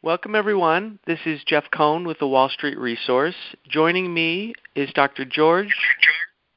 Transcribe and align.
Welcome, 0.00 0.36
everyone. 0.36 1.00
This 1.08 1.18
is 1.26 1.42
Jeff 1.44 1.64
Cohn 1.72 2.06
with 2.06 2.20
the 2.20 2.28
Wall 2.28 2.48
Street 2.48 2.78
Resource. 2.78 3.34
Joining 3.68 4.14
me 4.14 4.54
is 4.76 4.92
Dr. 4.92 5.24
George 5.24 5.74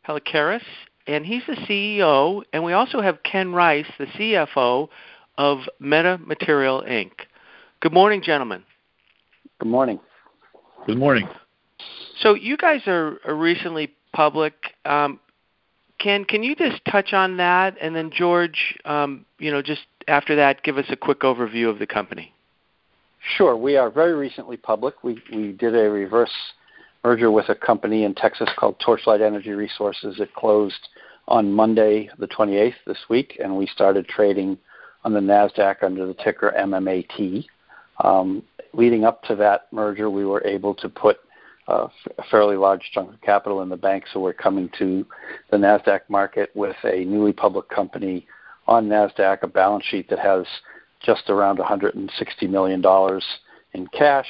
Palikaras, 0.07 0.61
and 1.07 1.25
he's 1.25 1.41
the 1.47 1.55
CEO, 1.55 2.43
and 2.53 2.63
we 2.63 2.73
also 2.73 3.01
have 3.01 3.23
Ken 3.23 3.51
Rice, 3.51 3.87
the 3.97 4.05
CFO 4.05 4.89
of 5.39 5.61
Meta 5.79 6.19
Material 6.23 6.83
Inc. 6.87 7.09
Good 7.79 7.91
morning, 7.91 8.21
gentlemen. 8.21 8.61
Good 9.59 9.69
morning. 9.69 9.99
Good 10.85 10.99
morning. 10.99 11.27
So 12.19 12.35
you 12.35 12.57
guys 12.57 12.81
are 12.85 13.17
recently 13.27 13.91
public. 14.13 14.53
Um, 14.85 15.19
Ken, 15.97 16.25
can 16.25 16.43
you 16.43 16.55
just 16.55 16.85
touch 16.85 17.11
on 17.13 17.37
that? 17.37 17.75
And 17.81 17.95
then 17.95 18.11
George, 18.13 18.77
um, 18.85 19.25
you 19.39 19.49
know, 19.49 19.63
just 19.63 19.81
after 20.07 20.35
that, 20.35 20.61
give 20.61 20.77
us 20.77 20.85
a 20.89 20.95
quick 20.95 21.21
overview 21.21 21.71
of 21.71 21.79
the 21.79 21.87
company. 21.87 22.35
Sure. 23.37 23.55
We 23.55 23.77
are 23.77 23.89
very 23.89 24.13
recently 24.13 24.57
public. 24.57 25.03
We, 25.03 25.21
we 25.31 25.51
did 25.51 25.75
a 25.75 25.89
reverse 25.89 26.31
merger 27.03 27.31
with 27.31 27.49
a 27.49 27.55
company 27.55 28.03
in 28.03 28.15
Texas 28.15 28.49
called 28.57 28.79
Torchlight 28.79 29.21
Energy 29.21 29.51
Resources. 29.51 30.19
It 30.19 30.33
closed 30.33 30.89
on 31.27 31.51
Monday, 31.51 32.09
the 32.17 32.27
28th, 32.27 32.73
this 32.85 32.97
week, 33.09 33.37
and 33.41 33.55
we 33.55 33.67
started 33.67 34.07
trading 34.07 34.57
on 35.03 35.13
the 35.13 35.19
NASDAQ 35.19 35.83
under 35.83 36.07
the 36.07 36.15
ticker 36.15 36.53
MMAT. 36.57 37.45
Um, 38.03 38.43
leading 38.73 39.05
up 39.05 39.23
to 39.23 39.35
that 39.35 39.67
merger, 39.71 40.09
we 40.09 40.25
were 40.25 40.45
able 40.45 40.73
to 40.75 40.89
put 40.89 41.17
a 41.67 41.89
fairly 42.29 42.57
large 42.57 42.89
chunk 42.91 43.13
of 43.13 43.21
capital 43.21 43.61
in 43.61 43.69
the 43.69 43.77
bank, 43.77 44.05
so 44.11 44.19
we're 44.19 44.33
coming 44.33 44.69
to 44.79 45.05
the 45.51 45.57
NASDAQ 45.57 46.01
market 46.09 46.49
with 46.55 46.75
a 46.83 47.05
newly 47.05 47.33
public 47.33 47.69
company 47.69 48.27
on 48.67 48.87
NASDAQ, 48.87 49.43
a 49.43 49.47
balance 49.47 49.85
sheet 49.85 50.09
that 50.09 50.19
has 50.19 50.45
just 51.05 51.29
around 51.29 51.59
$160 51.59 52.49
million 52.49 52.83
in 53.73 53.87
cash, 53.87 54.27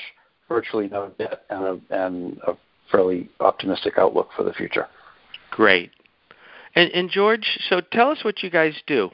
virtually 0.48 0.88
no 0.88 1.12
debt, 1.18 1.44
and 1.50 1.64
a, 1.64 1.80
and 1.90 2.40
a 2.48 2.54
fairly 2.92 3.30
optimistic 3.40 3.94
outlook 3.98 4.30
for 4.36 4.44
the 4.44 4.54
future. 4.54 4.88
Great. 5.50 5.92
And, 6.76 6.92
and 6.92 7.10
George, 7.10 7.60
so 7.70 7.82
tell 7.82 8.10
us 8.10 8.24
what 8.24 8.44
you 8.44 8.50
guys 8.50 8.74
do. 8.88 9.10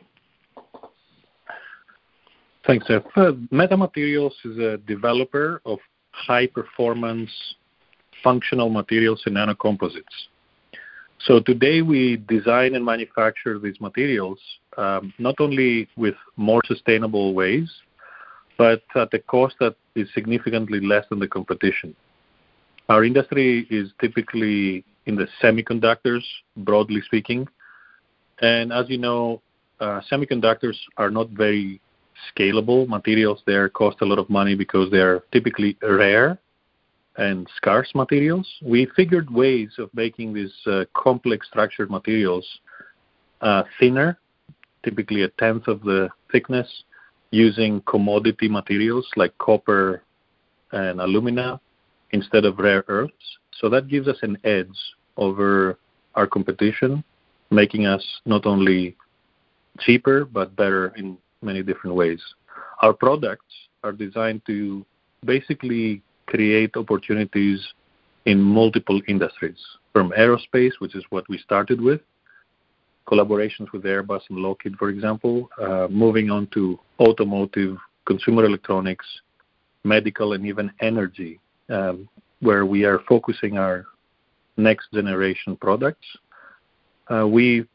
Thanks, 2.65 2.85
Jeff. 2.87 3.03
Uh, 3.15 3.31
Metamaterials 3.51 4.33
is 4.43 4.57
a 4.57 4.77
developer 4.77 5.61
of 5.65 5.79
high 6.11 6.47
performance 6.47 7.31
functional 8.23 8.69
materials 8.69 9.21
and 9.25 9.35
nanocomposites. 9.37 10.03
So 11.19 11.39
today 11.39 11.81
we 11.81 12.17
design 12.27 12.75
and 12.75 12.83
manufacture 12.83 13.57
these 13.57 13.79
materials 13.79 14.39
um, 14.77 15.13
not 15.17 15.35
only 15.39 15.87
with 15.97 16.15
more 16.35 16.61
sustainable 16.65 17.33
ways, 17.33 17.69
but 18.57 18.83
at 18.95 19.13
a 19.13 19.19
cost 19.19 19.55
that 19.59 19.75
is 19.95 20.07
significantly 20.13 20.79
less 20.79 21.05
than 21.09 21.19
the 21.19 21.27
competition. 21.27 21.95
Our 22.89 23.03
industry 23.03 23.67
is 23.69 23.91
typically 23.99 24.85
in 25.05 25.15
the 25.15 25.27
semiconductors, 25.41 26.23
broadly 26.57 27.01
speaking. 27.01 27.47
And 28.41 28.71
as 28.71 28.89
you 28.89 28.97
know, 28.97 29.41
uh, 29.79 30.01
semiconductors 30.11 30.75
are 30.97 31.11
not 31.11 31.29
very 31.29 31.81
scalable 32.31 32.87
materials. 32.87 33.41
They 33.45 33.57
cost 33.73 33.97
a 34.01 34.05
lot 34.05 34.19
of 34.19 34.29
money 34.29 34.55
because 34.55 34.89
they're 34.89 35.21
typically 35.31 35.77
rare 35.81 36.37
and 37.17 37.47
scarce 37.55 37.91
materials. 37.93 38.47
We 38.61 38.87
figured 38.95 39.29
ways 39.29 39.71
of 39.77 39.89
making 39.93 40.33
these 40.33 40.53
uh, 40.65 40.85
complex 40.95 41.47
structured 41.47 41.89
materials 41.89 42.45
uh, 43.41 43.63
thinner 43.79 44.17
typically 44.87 45.23
a 45.23 45.27
tenth 45.43 45.67
of 45.67 45.81
the 45.81 46.07
thickness, 46.31 46.69
using 47.31 47.81
commodity 47.81 48.47
materials 48.47 49.05
like 49.17 49.37
copper 49.37 50.01
and 50.71 51.01
alumina 51.01 51.59
instead 52.11 52.45
of 52.45 52.57
rare 52.57 52.85
earths. 52.87 53.25
So 53.59 53.67
that 53.69 53.89
gives 53.89 54.07
us 54.07 54.17
an 54.21 54.37
edge 54.45 54.77
over 55.17 55.77
our 56.15 56.25
competition, 56.25 57.03
making 57.51 57.85
us 57.85 58.03
not 58.25 58.45
only 58.45 58.95
cheaper 59.79 60.23
but 60.23 60.55
better 60.55 60.93
in 60.95 61.17
many 61.41 61.61
different 61.63 61.95
ways. 61.97 62.21
Our 62.81 62.93
products 62.93 63.53
are 63.83 63.91
designed 63.91 64.41
to 64.45 64.85
basically 65.25 66.01
create 66.27 66.77
opportunities 66.77 67.59
in 68.25 68.41
multiple 68.41 69.01
industries, 69.07 69.59
from 69.91 70.13
aerospace, 70.17 70.73
which 70.79 70.95
is 70.95 71.03
what 71.09 71.27
we 71.27 71.37
started 71.37 71.81
with, 71.81 71.99
collaborations 73.07 73.71
with 73.71 73.83
Airbus 73.83 74.21
and 74.29 74.39
Lockheed, 74.39 74.75
for 74.77 74.89
example, 74.89 75.49
uh, 75.61 75.87
moving 75.89 76.29
on 76.29 76.47
to 76.53 76.79
automotive, 76.99 77.77
consumer 78.05 78.45
electronics, 78.45 79.05
medical, 79.83 80.33
and 80.33 80.45
even 80.45 80.71
energy, 80.81 81.39
um, 81.69 82.07
where 82.41 82.65
we 82.65 82.83
are 82.83 82.99
focusing 83.07 83.57
our 83.57 83.85
next 84.57 84.91
generation 84.93 85.55
products. 85.55 86.05
Uh, 87.09 87.25
we 87.27 87.65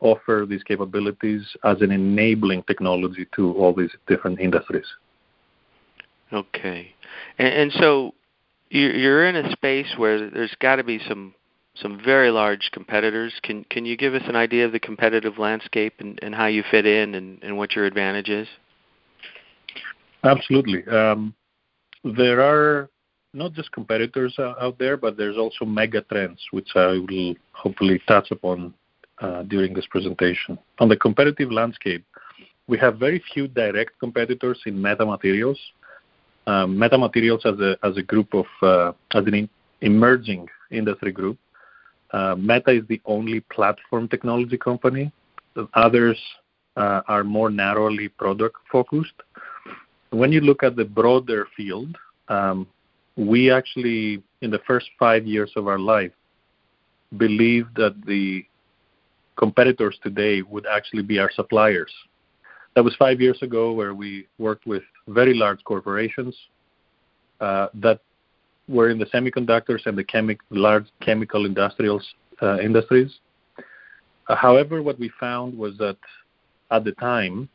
offer 0.00 0.46
these 0.48 0.62
capabilities 0.62 1.42
as 1.64 1.80
an 1.82 1.90
enabling 1.90 2.62
technology 2.64 3.26
to 3.34 3.52
all 3.54 3.74
these 3.74 3.90
different 4.06 4.40
industries. 4.40 4.86
Okay. 6.32 6.94
And, 7.38 7.48
and 7.48 7.72
so 7.72 8.14
you're 8.70 9.26
in 9.26 9.36
a 9.36 9.50
space 9.52 9.92
where 9.96 10.30
there's 10.30 10.54
got 10.60 10.76
to 10.76 10.84
be 10.84 11.00
some 11.08 11.34
some 11.80 12.00
very 12.04 12.30
large 12.30 12.70
competitors. 12.72 13.32
Can 13.42 13.64
can 13.64 13.84
you 13.86 13.96
give 13.96 14.14
us 14.14 14.22
an 14.26 14.36
idea 14.36 14.66
of 14.66 14.72
the 14.72 14.80
competitive 14.80 15.38
landscape 15.38 15.94
and, 15.98 16.18
and 16.22 16.34
how 16.34 16.46
you 16.46 16.62
fit 16.70 16.86
in 16.86 17.14
and, 17.14 17.42
and 17.42 17.56
what 17.56 17.74
your 17.74 17.84
advantage 17.84 18.28
is? 18.28 18.48
Absolutely. 20.24 20.86
Um, 20.88 21.34
there 22.04 22.40
are 22.40 22.88
not 23.34 23.52
just 23.52 23.70
competitors 23.72 24.34
out 24.38 24.78
there, 24.78 24.96
but 24.96 25.16
there's 25.16 25.36
also 25.36 25.64
mega 25.64 26.02
trends, 26.02 26.40
which 26.50 26.68
I 26.74 26.98
will 27.08 27.34
hopefully 27.52 28.00
touch 28.08 28.30
upon 28.30 28.74
uh, 29.20 29.42
during 29.44 29.74
this 29.74 29.86
presentation. 29.86 30.58
On 30.78 30.88
the 30.88 30.96
competitive 30.96 31.52
landscape, 31.52 32.04
we 32.66 32.78
have 32.78 32.98
very 32.98 33.22
few 33.32 33.48
direct 33.48 33.98
competitors 34.00 34.60
in 34.66 34.74
metamaterials. 34.74 35.58
Um, 36.46 36.76
metamaterials 36.76 37.44
as 37.44 37.60
a 37.60 37.76
as 37.86 37.96
a 37.96 38.02
group 38.02 38.34
of 38.34 38.46
uh, 38.62 38.92
as 39.12 39.24
an 39.26 39.48
emerging 39.82 40.48
industry 40.70 41.12
group 41.12 41.38
uh, 42.12 42.34
Meta 42.38 42.70
is 42.70 42.86
the 42.88 43.00
only 43.04 43.40
platform 43.40 44.08
technology 44.08 44.56
company. 44.56 45.12
The 45.54 45.68
others 45.74 46.18
uh, 46.76 47.02
are 47.08 47.24
more 47.24 47.50
narrowly 47.50 48.08
product 48.08 48.56
focused. 48.70 49.14
When 50.10 50.32
you 50.32 50.40
look 50.40 50.62
at 50.62 50.76
the 50.76 50.84
broader 50.84 51.46
field, 51.56 51.96
um, 52.28 52.66
we 53.16 53.50
actually, 53.50 54.22
in 54.42 54.50
the 54.50 54.60
first 54.66 54.86
five 54.98 55.26
years 55.26 55.52
of 55.56 55.66
our 55.66 55.78
life, 55.78 56.12
believed 57.16 57.74
that 57.76 57.94
the 58.06 58.44
competitors 59.36 59.98
today 60.02 60.42
would 60.42 60.66
actually 60.66 61.02
be 61.02 61.18
our 61.18 61.30
suppliers. 61.32 61.92
That 62.74 62.84
was 62.84 62.94
five 62.96 63.20
years 63.20 63.38
ago, 63.42 63.72
where 63.72 63.94
we 63.94 64.26
worked 64.38 64.66
with 64.66 64.82
very 65.08 65.34
large 65.34 65.62
corporations 65.64 66.36
uh, 67.40 67.68
that 67.74 68.00
were 68.68 68.90
in 68.90 68.98
the 68.98 69.06
semiconductors 69.06 69.86
and 69.86 69.96
the 69.96 70.04
chemi- 70.04 70.38
large 70.50 70.86
chemical 71.00 71.46
industrials 71.46 72.06
uh, 72.42 72.58
industries. 72.60 73.18
Uh, 74.28 74.36
however, 74.36 74.82
what 74.82 74.98
we 74.98 75.10
found 75.18 75.56
was 75.56 75.76
that 75.78 75.96
at 76.70 76.84
the 76.84 76.92
time, 76.92 77.48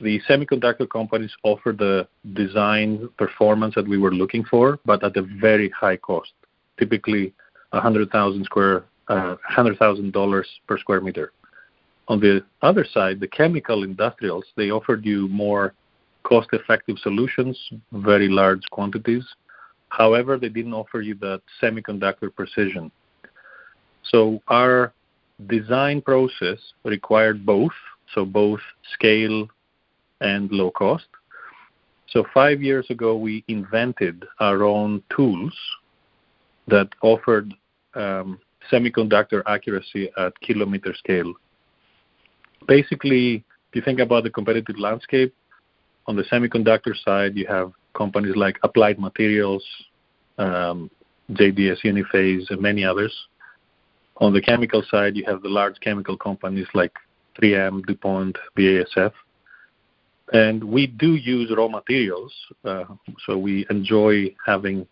the 0.00 0.20
semiconductor 0.28 0.88
companies 0.88 1.32
offered 1.42 1.78
the 1.78 2.06
design 2.34 3.08
performance 3.16 3.74
that 3.74 3.88
we 3.88 3.98
were 3.98 4.12
looking 4.12 4.44
for, 4.44 4.78
but 4.84 5.02
at 5.02 5.16
a 5.16 5.22
very 5.22 5.70
high 5.70 5.96
cost, 5.96 6.32
typically 6.78 7.32
100,000 7.70 8.44
square, 8.44 8.84
uh, 9.08 9.36
$100,000 9.50 10.44
per 10.66 10.78
square 10.78 11.00
meter. 11.00 11.32
On 12.08 12.20
the 12.20 12.44
other 12.62 12.84
side, 12.84 13.20
the 13.20 13.26
chemical 13.26 13.82
industrials, 13.82 14.44
they 14.56 14.70
offered 14.70 15.04
you 15.04 15.28
more 15.28 15.74
cost-effective 16.22 16.98
solutions, 16.98 17.58
very 17.92 18.28
large 18.28 18.62
quantities, 18.70 19.24
However, 19.88 20.36
they 20.36 20.48
didn't 20.48 20.74
offer 20.74 21.00
you 21.00 21.14
that 21.16 21.42
semiconductor 21.62 22.34
precision. 22.34 22.90
So 24.10 24.40
our 24.48 24.92
design 25.48 26.00
process 26.02 26.58
required 26.84 27.44
both, 27.44 27.72
so 28.14 28.24
both 28.24 28.60
scale 28.92 29.48
and 30.20 30.50
low 30.50 30.70
cost. 30.70 31.06
So 32.08 32.24
five 32.32 32.62
years 32.62 32.86
ago, 32.90 33.16
we 33.16 33.44
invented 33.48 34.24
our 34.40 34.62
own 34.62 35.02
tools 35.14 35.54
that 36.68 36.88
offered 37.02 37.52
um, 37.94 38.38
semiconductor 38.70 39.42
accuracy 39.46 40.10
at 40.16 40.38
kilometer 40.40 40.94
scale. 40.94 41.32
Basically, 42.66 43.44
if 43.68 43.74
you 43.74 43.82
think 43.82 44.00
about 44.00 44.24
the 44.24 44.30
competitive 44.30 44.78
landscape, 44.78 45.34
on 46.06 46.16
the 46.16 46.22
semiconductor 46.24 46.94
side, 47.04 47.36
you 47.36 47.46
have 47.46 47.72
companies 47.96 48.36
like 48.36 48.58
Applied 48.62 48.98
Materials, 48.98 49.64
um, 50.38 50.90
JDS 51.32 51.78
Uniphase, 51.84 52.50
and 52.50 52.60
many 52.60 52.84
others. 52.84 53.14
On 54.18 54.32
the 54.32 54.40
chemical 54.40 54.82
side, 54.90 55.16
you 55.16 55.24
have 55.26 55.42
the 55.42 55.48
large 55.48 55.78
chemical 55.80 56.16
companies 56.16 56.68
like 56.74 56.92
3M, 57.40 57.84
DuPont, 57.86 58.36
BASF. 58.56 59.12
and 60.32 60.64
we 60.64 60.86
do 60.86 61.14
use 61.14 61.52
raw 61.56 61.68
materials, 61.68 62.32
uh, 62.64 62.84
so 63.24 63.38
we 63.38 63.64
enjoy 63.70 64.34
having 64.44 64.86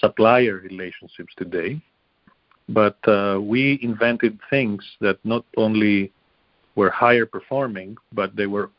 supplier 0.00 0.56
relationships 0.70 1.32
today. 1.36 1.80
But 2.68 2.98
uh, 3.08 3.40
we 3.40 3.78
invented 3.82 4.38
things 4.50 4.84
that 5.00 5.18
not 5.24 5.44
only 5.56 6.12
were 6.76 6.90
higher 6.90 7.26
performing, 7.26 7.96
but 8.12 8.36
they 8.36 8.46
were 8.46 8.70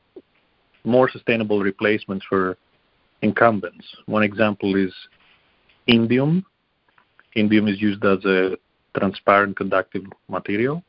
more 0.86 1.10
sustainable 1.10 1.60
replacements 1.60 2.26
for 2.30 2.58
incumbents. 3.22 3.86
One 4.06 4.24
example 4.24 4.76
is 4.76 4.94
indium. 5.88 6.44
Indium 7.36 7.72
is 7.72 7.82
used 7.82 8.04
as 8.06 8.24
a 8.26 8.58
transparent 8.98 9.56
conductive 9.58 10.04
material. 10.28 10.84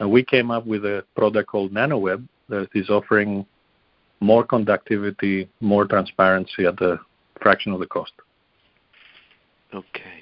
And 0.00 0.10
we 0.10 0.24
came 0.24 0.50
up 0.50 0.66
with 0.66 0.84
a 0.84 1.04
product 1.16 1.48
called 1.48 1.72
NanoWeb 1.72 2.26
that 2.48 2.68
is 2.74 2.90
offering 2.90 3.46
more 4.20 4.44
conductivity, 4.44 5.48
more 5.60 5.86
transparency 5.86 6.66
at 6.66 6.80
a 6.80 7.00
fraction 7.40 7.72
of 7.72 7.80
the 7.80 7.86
cost. 7.86 8.12
Okay. 9.72 10.20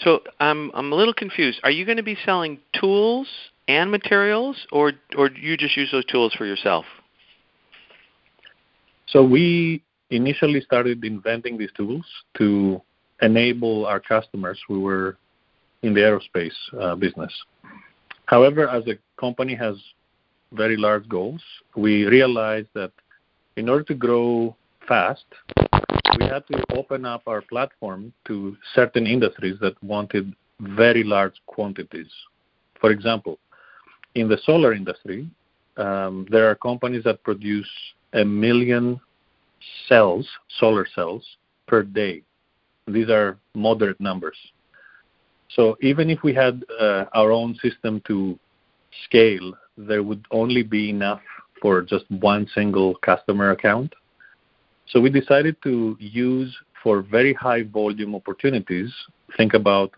So 0.00 0.20
I'm 0.38 0.70
I'm 0.74 0.92
a 0.92 0.94
little 0.94 1.14
confused. 1.14 1.60
Are 1.64 1.70
you 1.70 1.84
going 1.84 1.96
to 1.96 2.02
be 2.02 2.16
selling 2.24 2.58
tools 2.78 3.26
and 3.66 3.90
materials, 3.90 4.56
or 4.70 4.92
or 5.16 5.30
you 5.30 5.56
just 5.56 5.76
use 5.76 5.90
those 5.90 6.04
tools 6.04 6.34
for 6.34 6.46
yourself? 6.46 6.84
So 9.06 9.24
we 9.24 9.82
initially 10.10 10.60
started 10.60 11.04
inventing 11.04 11.58
these 11.58 11.72
tools 11.76 12.04
to 12.36 12.80
enable 13.22 13.86
our 13.86 14.00
customers 14.00 14.58
who 14.66 14.80
were 14.80 15.16
in 15.82 15.94
the 15.94 16.00
aerospace 16.00 16.52
uh, 16.80 16.94
business. 16.94 17.32
However, 18.26 18.68
as 18.68 18.84
the 18.84 18.98
company 19.18 19.54
has 19.54 19.76
very 20.52 20.76
large 20.76 21.08
goals, 21.08 21.42
we 21.76 22.04
realized 22.06 22.68
that 22.74 22.92
in 23.56 23.68
order 23.68 23.84
to 23.84 23.94
grow 23.94 24.56
fast, 24.86 25.24
we 26.18 26.26
had 26.26 26.46
to 26.48 26.62
open 26.74 27.04
up 27.04 27.22
our 27.26 27.42
platform 27.42 28.12
to 28.26 28.56
certain 28.74 29.06
industries 29.06 29.58
that 29.60 29.82
wanted 29.82 30.34
very 30.60 31.04
large 31.04 31.34
quantities. 31.46 32.08
For 32.80 32.90
example, 32.90 33.38
in 34.14 34.28
the 34.28 34.38
solar 34.44 34.72
industry, 34.72 35.28
um, 35.76 36.26
there 36.30 36.50
are 36.50 36.54
companies 36.54 37.04
that 37.04 37.22
produce 37.22 37.68
a 38.14 38.24
million 38.24 39.00
cells, 39.88 40.28
solar 40.58 40.86
cells, 40.94 41.24
per 41.66 41.82
day. 41.82 42.22
These 42.86 43.10
are 43.10 43.38
moderate 43.54 44.00
numbers. 44.00 44.36
So 45.50 45.76
even 45.80 46.10
if 46.10 46.22
we 46.22 46.34
had 46.34 46.64
uh, 46.80 47.04
our 47.14 47.30
own 47.30 47.54
system 47.56 48.02
to 48.06 48.38
scale, 49.04 49.54
there 49.76 50.02
would 50.02 50.24
only 50.30 50.62
be 50.62 50.90
enough 50.90 51.20
for 51.60 51.82
just 51.82 52.04
one 52.10 52.46
single 52.54 52.94
customer 52.96 53.50
account. 53.50 53.94
So 54.88 55.00
we 55.00 55.10
decided 55.10 55.56
to 55.64 55.96
use 55.98 56.56
for 56.82 57.02
very 57.02 57.34
high 57.34 57.62
volume 57.64 58.14
opportunities, 58.14 58.92
think 59.36 59.54
about 59.54 59.92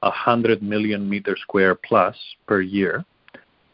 100 0.00 0.62
million 0.62 1.08
meter 1.08 1.36
square 1.36 1.74
plus 1.74 2.16
per 2.46 2.60
year, 2.60 3.04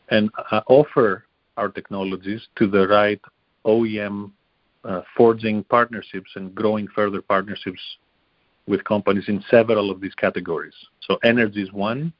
and 0.08 0.30
uh, 0.50 0.60
offer 0.68 1.24
our 1.56 1.68
technologies 1.68 2.46
to 2.56 2.66
the 2.66 2.88
right 2.88 3.20
OEM 3.64 4.30
forging 5.16 5.64
partnerships 5.64 6.30
and 6.36 6.54
growing 6.54 6.86
further 6.88 7.22
partnerships 7.22 7.80
with 8.66 8.82
companies 8.84 9.24
in 9.28 9.42
several 9.50 9.90
of 9.90 10.00
these 10.00 10.14
categories. 10.14 10.74
So 11.00 11.18
energy 11.22 11.62
is 11.62 11.72
one, 11.72 12.12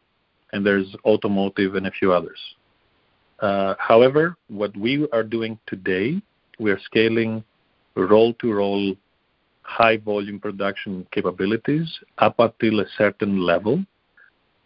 and 0.52 0.64
there's 0.64 0.94
automotive 1.04 1.74
and 1.74 1.86
a 1.86 1.90
few 1.90 2.12
others. 2.12 2.38
Uh, 3.40 3.74
however, 3.78 4.36
what 4.48 4.76
we 4.76 5.06
are 5.12 5.22
doing 5.22 5.58
today, 5.66 6.20
we 6.58 6.70
are 6.70 6.78
scaling 6.80 7.44
roll-to-roll 7.94 8.94
high 9.62 9.96
volume 9.96 10.38
production 10.38 11.06
capabilities 11.10 11.98
up 12.18 12.36
until 12.38 12.80
a 12.80 12.84
certain 12.96 13.40
level, 13.40 13.84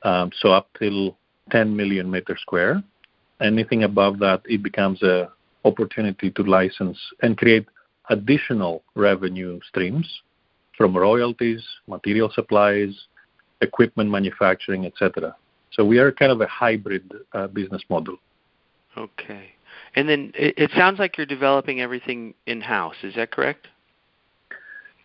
um, 0.03 0.31
so 0.41 0.53
up 0.53 0.69
till 0.79 1.17
10 1.51 1.75
million 1.75 2.11
meter 2.11 2.37
square. 2.41 2.83
Anything 3.41 3.85
above 3.85 4.19
that, 4.19 4.43
it 4.45 4.63
becomes 4.63 5.03
a 5.03 5.31
opportunity 5.65 6.31
to 6.31 6.43
license 6.43 6.99
and 7.23 7.37
create 7.37 7.67
additional 8.11 8.83
revenue 8.95 9.59
streams 9.69 10.07
from 10.77 10.97
royalties, 10.97 11.65
material 11.87 12.31
supplies, 12.35 13.07
equipment 13.61 14.11
manufacturing, 14.11 14.85
etc. 14.85 15.35
So 15.73 15.85
we 15.85 15.99
are 15.99 16.13
kind 16.13 16.33
of 16.33 16.41
a 16.41 16.47
hybrid 16.47 17.13
uh, 17.33 17.47
business 17.47 17.83
model. 17.89 18.17
Okay. 18.97 19.51
And 19.95 20.09
then 20.09 20.33
it, 20.35 20.71
sounds 20.77 20.99
like 20.99 21.17
you're 21.17 21.27
developing 21.27 21.81
everything 21.81 22.35
in 22.47 22.61
house. 22.61 22.95
Is 23.03 23.15
that 23.17 23.31
correct? 23.31 23.69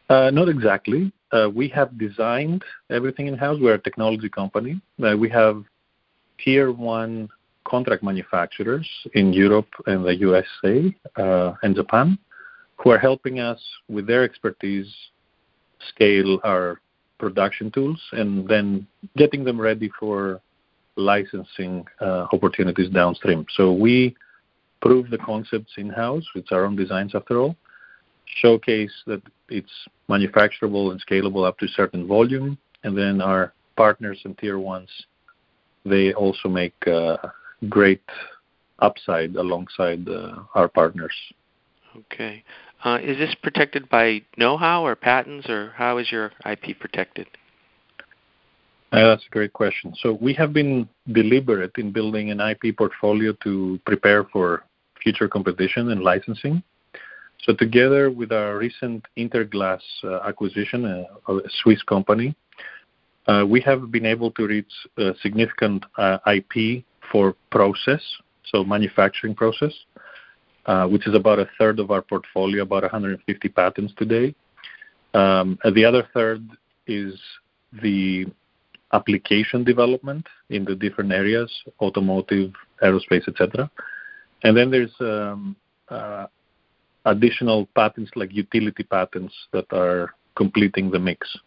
Uh, 0.09 0.29
not 0.31 0.49
exactly. 0.49 1.11
Uh, 1.31 1.49
we 1.53 1.67
have 1.69 1.97
designed 1.97 2.63
everything 2.89 3.27
in 3.27 3.35
house. 3.35 3.57
We're 3.59 3.73
a 3.75 3.79
technology 3.79 4.29
company. 4.29 4.79
We 4.97 5.29
have 5.29 5.63
tier 6.43 6.71
one 6.71 7.29
contract 7.67 8.03
manufacturers 8.03 8.87
in 9.13 9.33
Europe 9.33 9.69
and 9.87 10.05
the 10.05 10.15
USA 10.15 10.95
and 11.63 11.75
Japan 11.75 12.17
who 12.77 12.91
are 12.91 12.99
helping 12.99 13.39
us 13.39 13.61
with 13.87 14.07
their 14.07 14.23
expertise 14.23 14.93
scale 15.89 16.39
our 16.43 16.81
production 17.17 17.71
tools 17.71 18.01
and 18.11 18.47
then 18.47 18.85
getting 19.17 19.43
them 19.43 19.59
ready 19.59 19.89
for 19.99 20.41
licensing 20.95 21.85
uh, 22.01 22.27
opportunities 22.31 22.89
downstream. 22.89 23.45
So 23.55 23.71
we 23.71 24.15
prove 24.81 25.09
the 25.09 25.17
concepts 25.17 25.73
in-house. 25.77 26.25
It's 26.35 26.51
our 26.51 26.65
own 26.65 26.75
designs 26.75 27.15
after 27.15 27.39
all. 27.39 27.55
Showcase 28.41 28.91
that 29.07 29.21
it's 29.49 29.71
manufacturable 30.09 30.91
and 30.91 31.03
scalable 31.05 31.47
up 31.47 31.57
to 31.59 31.65
a 31.65 31.69
certain 31.69 32.07
volume, 32.07 32.57
and 32.83 32.97
then 32.97 33.21
our 33.21 33.53
partners 33.75 34.19
and 34.25 34.37
tier 34.37 34.59
ones, 34.59 34.89
they 35.85 36.13
also 36.13 36.49
make 36.49 36.75
uh, 36.87 37.17
great 37.69 38.01
upside 38.79 39.35
alongside 39.35 40.07
uh, 40.07 40.35
our 40.55 40.67
partners. 40.67 41.13
Okay. 41.97 42.43
Uh, 42.83 42.99
is 43.01 43.17
this 43.17 43.35
protected 43.41 43.89
by 43.89 44.21
know-how 44.37 44.85
or 44.85 44.95
patents, 44.95 45.49
or 45.49 45.73
how 45.75 45.97
is 45.97 46.11
your 46.11 46.31
IP 46.45 46.79
protected? 46.79 47.27
Uh, 48.91 49.07
that's 49.07 49.25
a 49.25 49.29
great 49.31 49.53
question. 49.53 49.93
So 49.99 50.17
we 50.21 50.33
have 50.35 50.53
been 50.53 50.87
deliberate 51.11 51.71
in 51.77 51.91
building 51.91 52.31
an 52.31 52.39
IP 52.39 52.77
portfolio 52.77 53.33
to 53.43 53.79
prepare 53.85 54.23
for 54.25 54.63
future 55.01 55.27
competition 55.27 55.91
and 55.91 56.01
licensing. 56.01 56.63
So 57.43 57.53
together 57.53 58.09
with 58.09 58.31
our 58.31 58.57
recent 58.57 59.05
Interglass 59.17 59.81
uh, 60.03 60.19
acquisition, 60.27 60.85
uh, 60.85 61.33
a 61.33 61.39
Swiss 61.61 61.81
company, 61.83 62.35
uh, 63.27 63.45
we 63.47 63.59
have 63.61 63.91
been 63.91 64.05
able 64.05 64.31
to 64.31 64.47
reach 64.47 64.71
significant 65.21 65.83
uh, 65.97 66.19
IP 66.27 66.83
for 67.11 67.35
process, 67.51 68.01
so 68.45 68.63
manufacturing 68.63 69.35
process, 69.35 69.73
which 70.89 71.07
is 71.07 71.15
about 71.15 71.39
a 71.39 71.47
third 71.57 71.79
of 71.79 71.91
our 71.91 72.01
portfolio, 72.01 72.63
about 72.63 72.83
150 72.83 73.49
patents 73.49 73.93
today. 73.97 74.33
Um, 75.13 75.57
the 75.73 75.85
other 75.85 76.07
third 76.13 76.45
is 76.87 77.19
the 77.81 78.25
application 78.93 79.63
development 79.63 80.25
in 80.49 80.65
the 80.65 80.75
different 80.75 81.11
areas, 81.11 81.51
automotive, 81.81 82.51
aerospace, 82.83 83.27
etc. 83.27 83.69
And 84.43 84.55
then 84.55 84.69
there's 84.71 84.93
um, 84.99 85.55
uh, 85.89 86.27
additional 87.05 87.67
patents 87.75 88.11
like 88.15 88.33
utility 88.33 88.83
patents 88.83 89.33
that 89.53 89.65
are 89.71 90.13
completing 90.35 90.91
the 90.91 90.99
mix. 90.99 91.37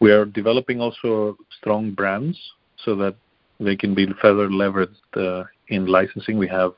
We 0.00 0.12
are 0.12 0.24
developing 0.24 0.80
also 0.80 1.36
strong 1.58 1.92
brands 1.92 2.38
so 2.84 2.94
that 2.96 3.16
they 3.58 3.76
can 3.76 3.94
be 3.94 4.06
further 4.20 4.48
leveraged 4.48 4.96
uh, 5.16 5.44
in 5.68 5.86
licensing. 5.86 6.38
We 6.38 6.48
have, 6.48 6.70
uh, 6.70 6.74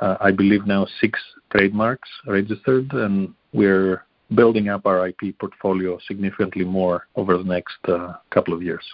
I 0.00 0.30
believe, 0.30 0.66
now 0.66 0.86
six 1.00 1.18
trademarks 1.50 2.08
registered, 2.26 2.92
and 2.92 3.34
we're 3.52 4.04
building 4.34 4.68
up 4.68 4.86
our 4.86 5.08
IP 5.08 5.38
portfolio 5.38 5.98
significantly 6.06 6.64
more 6.64 7.06
over 7.16 7.38
the 7.38 7.44
next 7.44 7.78
uh, 7.88 8.14
couple 8.30 8.52
of 8.52 8.62
years. 8.62 8.84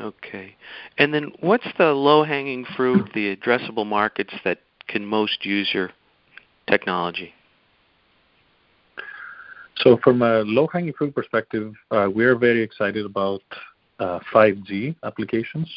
Okay. 0.00 0.56
And 0.98 1.14
then 1.14 1.32
what's 1.40 1.66
the 1.78 1.92
low-hanging 1.92 2.66
fruit, 2.76 3.10
the 3.14 3.36
addressable 3.36 3.86
markets 3.86 4.34
that 4.44 4.60
can 4.88 5.04
most 5.04 5.44
use 5.44 5.70
your 5.72 5.90
technology? 6.68 7.32
So 9.76 9.98
from 10.02 10.22
a 10.22 10.42
low-hanging 10.42 10.94
fruit 10.94 11.14
perspective, 11.14 11.74
uh, 11.90 12.08
we're 12.12 12.36
very 12.36 12.62
excited 12.62 13.04
about 13.04 13.42
uh, 13.98 14.18
5G 14.32 14.96
applications. 15.04 15.68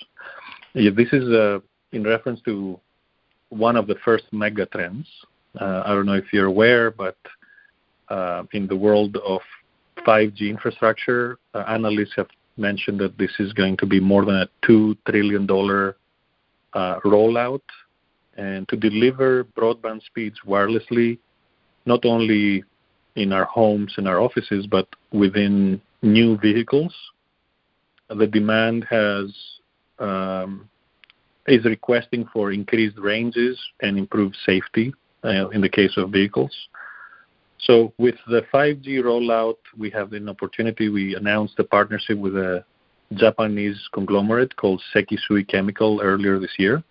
This 0.73 1.09
is 1.11 1.29
uh, 1.29 1.59
in 1.91 2.03
reference 2.03 2.41
to 2.45 2.79
one 3.49 3.75
of 3.75 3.87
the 3.87 3.95
first 4.03 4.25
mega 4.31 4.65
trends. 4.65 5.07
Uh, 5.59 5.83
I 5.85 5.93
don't 5.93 6.05
know 6.05 6.13
if 6.13 6.31
you're 6.33 6.45
aware, 6.45 6.91
but 6.91 7.17
uh, 8.09 8.43
in 8.53 8.67
the 8.67 8.75
world 8.75 9.17
of 9.17 9.41
5G 10.05 10.49
infrastructure, 10.49 11.39
uh, 11.53 11.63
analysts 11.67 12.13
have 12.15 12.27
mentioned 12.57 12.99
that 12.99 13.17
this 13.17 13.31
is 13.39 13.53
going 13.53 13.77
to 13.77 13.85
be 13.85 13.99
more 13.99 14.25
than 14.25 14.35
a 14.35 14.49
$2 14.65 14.97
trillion 15.07 15.43
uh, 16.73 16.99
rollout. 17.05 17.61
And 18.35 18.67
to 18.69 18.75
deliver 18.75 19.45
broadband 19.45 20.03
speeds 20.05 20.37
wirelessly, 20.45 21.17
not 21.85 22.05
only 22.05 22.63
in 23.15 23.33
our 23.33 23.45
homes 23.45 23.93
and 23.97 24.07
our 24.07 24.19
offices, 24.19 24.67
but 24.67 24.87
within 25.11 25.81
new 26.03 26.37
vehicles. 26.37 26.93
The 28.09 28.27
demand 28.27 28.85
has 28.89 29.33
um, 29.99 30.69
is 31.47 31.63
requesting 31.65 32.27
for 32.33 32.51
increased 32.51 32.97
ranges 32.97 33.59
and 33.81 33.97
improved 33.97 34.35
safety 34.45 34.93
uh, 35.23 35.49
in 35.49 35.61
the 35.61 35.69
case 35.69 35.95
of 35.97 36.11
vehicles. 36.11 36.51
So 37.59 37.93
with 37.97 38.15
the 38.27 38.43
5G 38.53 39.01
rollout, 39.01 39.57
we 39.77 39.89
have 39.91 40.13
an 40.13 40.29
opportunity. 40.29 40.89
We 40.89 41.15
announced 41.15 41.55
a 41.57 41.63
partnership 41.63 42.17
with 42.17 42.35
a 42.35 42.63
Japanese 43.13 43.87
conglomerate 43.93 44.55
called 44.57 44.81
Sekisui 44.93 45.47
Chemical 45.47 46.01
earlier 46.03 46.39
this 46.39 46.53
year, 46.59 46.83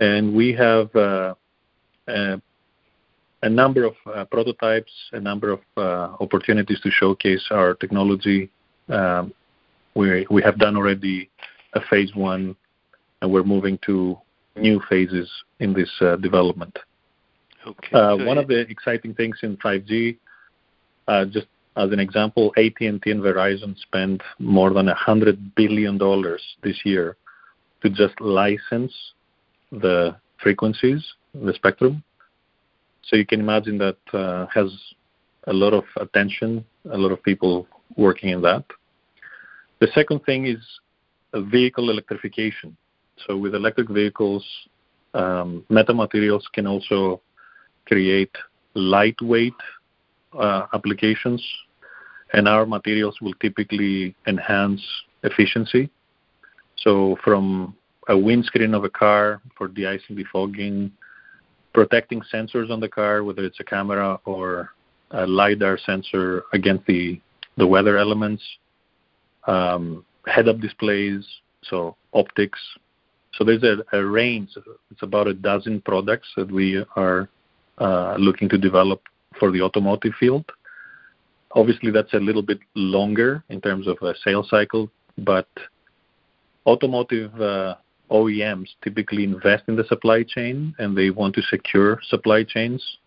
and 0.00 0.34
we 0.34 0.52
have 0.52 0.94
uh, 0.94 1.34
a, 2.06 2.40
a, 3.42 3.48
number 3.48 3.84
of 3.84 3.94
uh, 4.14 4.24
prototypes, 4.26 4.92
a 5.12 5.20
number 5.20 5.50
of 5.50 5.60
uh, 5.76 6.14
opportunities 6.20 6.80
to 6.80 6.90
showcase 6.90 7.46
our 7.50 7.74
technology. 7.74 8.50
Um, 8.88 9.32
we 9.94 10.26
we 10.30 10.42
have 10.42 10.58
done 10.58 10.76
already 10.76 11.30
a 11.72 11.80
phase 11.90 12.14
one, 12.14 12.54
and 13.20 13.32
we're 13.32 13.42
moving 13.42 13.78
to 13.86 14.16
new 14.56 14.80
phases 14.88 15.30
in 15.60 15.72
this 15.72 15.90
uh, 16.00 16.16
development. 16.16 16.76
Okay. 17.66 17.96
Uh, 17.96 18.16
one 18.24 18.38
of 18.38 18.48
the 18.48 18.60
exciting 18.60 19.14
things 19.14 19.38
in 19.42 19.56
5G, 19.58 20.16
uh, 21.06 21.24
just 21.26 21.46
as 21.76 21.92
an 21.92 22.00
example, 22.00 22.52
AT&T 22.56 22.88
and 22.88 23.02
Verizon 23.02 23.78
spent 23.78 24.20
more 24.38 24.72
than 24.72 24.86
$100 24.86 25.54
billion 25.54 25.98
this 26.62 26.80
year 26.84 27.16
to 27.82 27.90
just 27.90 28.20
license 28.20 28.92
the 29.70 30.16
frequencies, 30.42 31.04
the 31.34 31.52
spectrum. 31.54 32.02
So 33.04 33.16
you 33.16 33.26
can 33.26 33.40
imagine 33.40 33.78
that 33.78 33.96
uh, 34.12 34.46
has 34.52 34.66
a 35.46 35.52
lot 35.52 35.72
of 35.72 35.84
attention, 35.96 36.64
a 36.92 36.98
lot 36.98 37.12
of 37.12 37.22
people 37.22 37.66
working 37.96 38.30
in 38.30 38.42
that. 38.42 38.64
The 39.80 39.88
second 39.94 40.24
thing 40.24 40.46
is 40.46 40.58
vehicle 41.34 41.90
electrification. 41.90 42.76
So 43.26 43.36
with 43.36 43.54
electric 43.54 43.88
vehicles, 43.88 44.44
um, 45.14 45.64
metamaterials 45.70 46.42
can 46.52 46.66
also 46.66 47.20
create 47.86 48.34
lightweight 48.74 49.54
uh, 50.38 50.66
applications, 50.72 51.42
and 52.32 52.46
our 52.46 52.66
materials 52.66 53.16
will 53.20 53.34
typically 53.34 54.14
enhance 54.26 54.82
efficiency. 55.22 55.90
So 56.76 57.16
from 57.24 57.74
a 58.08 58.16
windscreen 58.16 58.74
of 58.74 58.84
a 58.84 58.90
car 58.90 59.40
for 59.56 59.68
de-icing, 59.68 60.16
defogging, 60.16 60.90
protecting 61.72 62.22
sensors 62.32 62.70
on 62.70 62.80
the 62.80 62.88
car, 62.88 63.24
whether 63.24 63.44
it's 63.44 63.60
a 63.60 63.64
camera 63.64 64.18
or 64.24 64.70
a 65.10 65.26
lidar 65.26 65.78
sensor 65.78 66.44
against 66.52 66.86
the 66.86 67.20
the 67.56 67.66
weather 67.66 67.98
elements, 67.98 68.42
um, 69.48 70.04
head-up 70.26 70.60
displays, 70.60 71.26
so 71.64 71.96
optics. 72.14 72.60
So 73.34 73.44
there's 73.44 73.62
a, 73.92 74.04
range. 74.04 74.50
It's 74.90 75.02
about 75.02 75.26
a 75.26 75.34
dozen 75.34 75.80
products 75.82 76.28
that 76.36 76.50
we 76.50 76.84
are 76.96 77.28
uh, 77.78 78.16
looking 78.18 78.48
to 78.48 78.58
develop 78.58 79.02
for 79.38 79.50
the 79.50 79.62
automotive 79.62 80.14
field. 80.18 80.44
Obviously, 81.52 81.90
that's 81.90 82.12
a 82.14 82.18
little 82.18 82.42
bit 82.42 82.58
longer 82.74 83.44
in 83.48 83.60
terms 83.60 83.86
of 83.86 83.96
a 84.02 84.14
sales 84.24 84.48
cycle, 84.50 84.90
but 85.18 85.48
automotive 86.66 87.32
uh, 87.40 87.76
OEMs 88.10 88.68
typically 88.82 89.24
invest 89.24 89.64
in 89.68 89.76
the 89.76 89.84
supply 89.84 90.22
chain, 90.22 90.74
and 90.78 90.96
they 90.96 91.10
want 91.10 91.34
to 91.34 91.42
secure 91.42 92.00
supply 92.08 92.42
chains. 92.44 92.98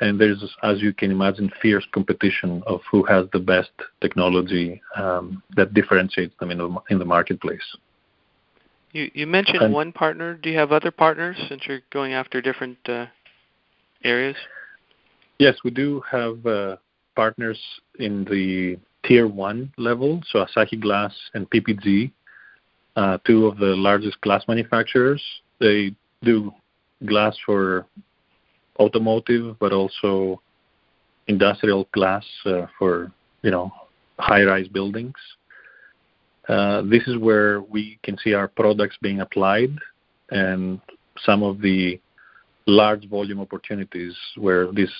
And 0.00 0.18
there's, 0.18 0.42
as 0.62 0.80
you 0.80 0.94
can 0.94 1.10
imagine, 1.10 1.52
fierce 1.60 1.86
competition 1.92 2.62
of 2.66 2.80
who 2.90 3.02
has 3.04 3.26
the 3.32 3.38
best 3.38 3.70
technology 4.00 4.80
um, 4.96 5.42
that 5.56 5.74
differentiates 5.74 6.34
them 6.40 6.50
in 6.50 6.98
the 6.98 7.04
marketplace. 7.04 7.76
You 8.92 9.10
you 9.14 9.26
mentioned 9.26 9.72
one 9.72 9.92
partner. 9.92 10.34
Do 10.34 10.50
you 10.50 10.58
have 10.58 10.72
other 10.72 10.90
partners 10.90 11.36
since 11.48 11.62
you're 11.66 11.80
going 11.90 12.12
after 12.12 12.40
different 12.40 12.78
uh, 12.88 13.06
areas? 14.02 14.36
Yes, 15.38 15.56
we 15.64 15.70
do 15.70 16.02
have 16.10 16.44
uh, 16.44 16.76
partners 17.14 17.58
in 17.98 18.24
the 18.24 18.78
tier 19.06 19.26
one 19.26 19.72
level, 19.78 20.22
so 20.30 20.44
Asahi 20.44 20.80
Glass 20.80 21.14
and 21.34 21.48
PPG, 21.50 22.10
uh, 22.96 23.18
two 23.24 23.46
of 23.46 23.56
the 23.58 23.74
largest 23.76 24.20
glass 24.20 24.44
manufacturers. 24.48 25.22
They 25.60 25.94
do 26.22 26.52
glass 27.06 27.36
for 27.46 27.86
automotive, 28.78 29.58
but 29.58 29.72
also 29.72 30.42
industrial 31.28 31.88
glass 31.92 32.24
uh, 32.44 32.66
for 32.78 33.12
you 33.42 33.50
know 33.50 33.72
high-rise 34.18 34.68
buildings. 34.68 35.14
This 36.90 37.06
is 37.06 37.16
where 37.16 37.60
we 37.62 37.98
can 38.02 38.16
see 38.18 38.34
our 38.34 38.48
products 38.48 38.96
being 39.00 39.20
applied, 39.20 39.76
and 40.30 40.80
some 41.24 41.42
of 41.42 41.60
the 41.60 42.00
large 42.66 43.08
volume 43.08 43.40
opportunities 43.40 44.16
where 44.36 44.70
these 44.72 44.92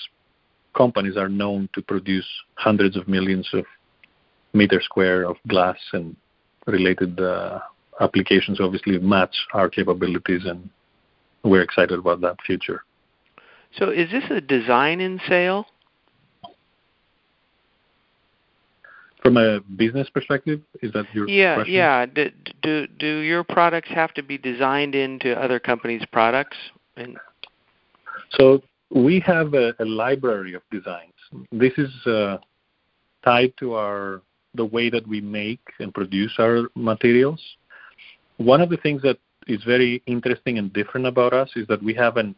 companies 0.75 1.17
are 1.17 1.29
known 1.29 1.69
to 1.73 1.81
produce 1.81 2.27
hundreds 2.55 2.95
of 2.95 3.07
millions 3.07 3.47
of 3.53 3.65
meter 4.53 4.81
square 4.81 5.23
of 5.23 5.37
glass 5.47 5.77
and 5.93 6.15
related 6.67 7.19
uh, 7.19 7.59
applications 7.99 8.59
obviously 8.59 8.97
match 8.99 9.35
our 9.53 9.69
capabilities 9.69 10.41
and 10.45 10.69
we're 11.43 11.61
excited 11.61 11.97
about 11.97 12.21
that 12.21 12.35
future. 12.45 12.83
So 13.77 13.89
is 13.89 14.11
this 14.11 14.23
a 14.29 14.41
design 14.41 14.99
in 14.99 15.19
sale? 15.27 15.65
From 19.21 19.37
a 19.37 19.59
business 19.77 20.09
perspective, 20.09 20.61
is 20.81 20.91
that 20.93 21.05
your 21.13 21.27
yeah, 21.27 21.55
question? 21.55 21.75
Yeah, 21.75 22.05
do, 22.07 22.31
do 22.63 22.87
do 22.87 23.19
your 23.19 23.43
products 23.43 23.89
have 23.89 24.13
to 24.15 24.23
be 24.23 24.37
designed 24.37 24.95
into 24.95 25.39
other 25.39 25.59
companies' 25.59 26.03
products? 26.11 26.57
And 26.97 27.17
so 28.31 28.61
we 28.89 29.19
have 29.19 29.53
a, 29.53 29.73
a 29.79 29.85
library 29.85 30.55
of 30.55 30.63
designs. 30.71 31.13
This 31.51 31.73
is 31.77 31.91
uh, 32.07 32.37
tied 33.23 33.53
to 33.59 33.75
our 33.75 34.21
the 34.55 34.65
way 34.65 34.89
that 34.89 35.07
we 35.07 35.21
make 35.21 35.61
and 35.79 35.93
produce 35.93 36.33
our 36.39 36.63
materials. 36.75 37.39
One 38.37 38.59
of 38.59 38.69
the 38.69 38.77
things 38.77 39.01
that 39.03 39.17
is 39.47 39.63
very 39.63 40.01
interesting 40.07 40.57
and 40.57 40.73
different 40.73 41.07
about 41.07 41.33
us 41.33 41.49
is 41.55 41.67
that 41.67 41.81
we 41.81 41.93
have 41.93 42.17
an, 42.17 42.35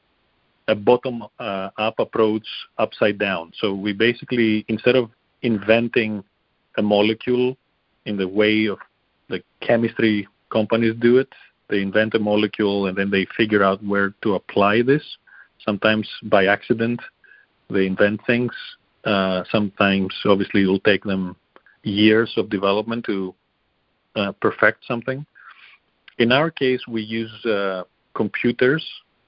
a 0.67 0.75
bottom 0.75 1.23
uh, 1.39 1.69
up 1.77 1.95
approach 1.99 2.45
upside 2.77 3.17
down. 3.17 3.51
So 3.57 3.73
we 3.73 3.93
basically, 3.93 4.65
instead 4.67 4.95
of 4.95 5.09
inventing 5.41 6.23
a 6.77 6.81
molecule 6.81 7.57
in 8.05 8.17
the 8.17 8.27
way 8.27 8.65
of 8.65 8.79
the 9.29 9.41
chemistry 9.61 10.27
companies 10.51 10.95
do 10.99 11.17
it, 11.17 11.29
they 11.69 11.81
invent 11.81 12.13
a 12.13 12.19
molecule 12.19 12.87
and 12.87 12.97
then 12.97 13.09
they 13.09 13.25
figure 13.37 13.63
out 13.63 13.83
where 13.83 14.13
to 14.21 14.35
apply 14.35 14.81
this 14.81 15.03
sometimes 15.65 16.07
by 16.23 16.45
accident. 16.45 17.01
They 17.69 17.85
invent 17.85 18.21
things. 18.27 18.51
Uh, 19.03 19.43
sometimes, 19.49 20.13
obviously, 20.25 20.63
it 20.63 20.67
will 20.67 20.79
take 20.79 21.03
them 21.03 21.35
years 21.83 22.33
of 22.37 22.49
development 22.49 23.05
to 23.05 23.33
uh, 24.15 24.31
perfect 24.33 24.85
something. 24.85 25.25
In 26.19 26.31
our 26.31 26.51
case, 26.51 26.81
we 26.87 27.01
use 27.01 27.33
uh, 27.45 27.83
computers 28.13 28.85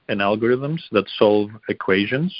and 0.08 0.20
algorithms 0.20 0.80
that 0.92 1.04
solve 1.18 1.50
equations 1.68 2.34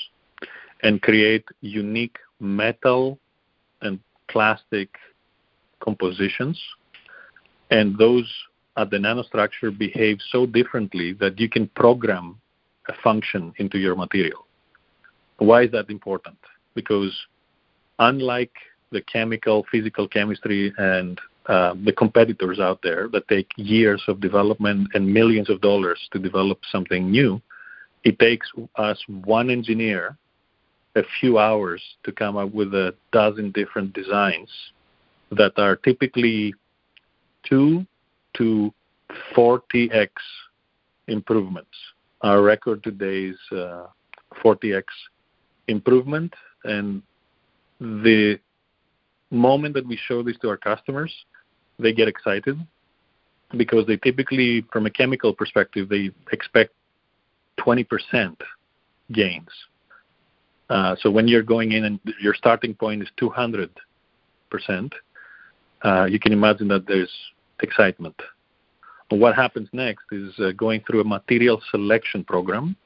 and 0.83 1.03
create 1.03 1.45
unique 1.61 2.17
metal 2.39 3.19
and 3.83 3.99
plastic 4.29 4.89
compositions. 5.81 6.61
And 7.71 7.99
those 7.99 8.31
at 8.77 8.91
the 8.91 8.99
nanostructure 8.99 9.77
behave 9.77 10.19
so 10.31 10.47
differently 10.47 11.13
that 11.15 11.41
you 11.41 11.49
can 11.49 11.69
program 11.69 12.39
a 12.89 12.93
function 13.03 13.53
into 13.59 13.79
your 13.79 13.97
material. 13.97 14.47
Why 15.39 15.63
is 15.63 15.73
that 15.73 15.91
important? 15.91 16.39
Because 16.75 17.15
unlike 17.99 18.53
the 18.93 19.03
chemical, 19.03 19.67
physical 19.71 20.07
chemistry, 20.07 20.73
and 20.79 21.21
uh, 21.47 21.75
the 21.85 21.93
competitors 21.93 22.59
out 22.59 22.81
there 22.83 23.09
that 23.09 23.29
take 23.29 23.51
years 23.57 24.03
of 24.09 24.21
development 24.21 24.89
and 24.95 25.13
millions 25.13 25.49
of 25.49 25.61
dollars 25.61 26.09
to 26.13 26.19
develop 26.19 26.59
something 26.71 27.11
new, 27.11 27.41
it 28.05 28.19
takes 28.19 28.51
us 28.77 29.03
one 29.25 29.51
engineer 29.51 30.17
a 30.97 31.03
few 31.21 31.39
hours 31.39 31.83
to 32.03 32.11
come 32.11 32.37
up 32.37 32.53
with 32.53 32.75
a 32.75 32.95
dozen 33.13 33.53
different 33.53 33.93
designs 33.93 34.51
that 35.31 35.53
are 35.59 35.77
typically 35.77 36.55
2 37.49 37.87
to 38.35 38.73
40x 39.37 40.09
improvements 41.09 41.77
our 42.23 42.43
record 42.43 42.83
today 42.83 43.27
is 43.27 43.39
40x 43.53 44.79
uh, 44.79 44.83
improvement, 45.69 46.35
and 46.65 47.03
the 47.81 48.39
moment 49.31 49.75
that 49.75 49.87
we 49.87 49.99
show 50.09 50.23
this 50.23 50.37
to 50.39 50.49
our 50.49 50.57
customers, 50.57 51.13
they 51.79 51.93
get 51.93 52.09
excited 52.09 52.59
because 53.57 53.87
they 53.87 53.97
typically, 53.99 54.65
from 54.73 54.87
a 54.87 54.91
chemical 54.91 55.33
perspective, 55.33 55.89
they 55.89 56.11
expect 56.33 56.73
20% 57.61 58.37
gains. 59.13 59.49
Uh, 60.69 60.97
so 61.01 61.11
when 61.11 61.29
you're 61.29 61.43
going 61.43 61.73
in 61.73 61.85
and 61.85 62.01
your 62.21 62.35
starting 62.35 62.75
point 62.75 63.03
is 63.03 63.09
200 63.19 63.71
percent, 64.51 64.93
uh, 65.85 66.05
you 66.05 66.19
can 66.19 66.33
imagine 66.33 66.69
that 66.69 66.87
there's 66.87 67.13
excitement. 67.63 68.15
But 69.09 69.19
what 69.19 69.35
happens 69.35 69.69
next 69.73 70.05
is 70.11 70.33
uh, 70.39 70.53
going 70.53 70.83
through 70.87 71.01
a 71.01 71.05
material 71.05 71.61
selection 71.71 72.25
program. 72.25 72.77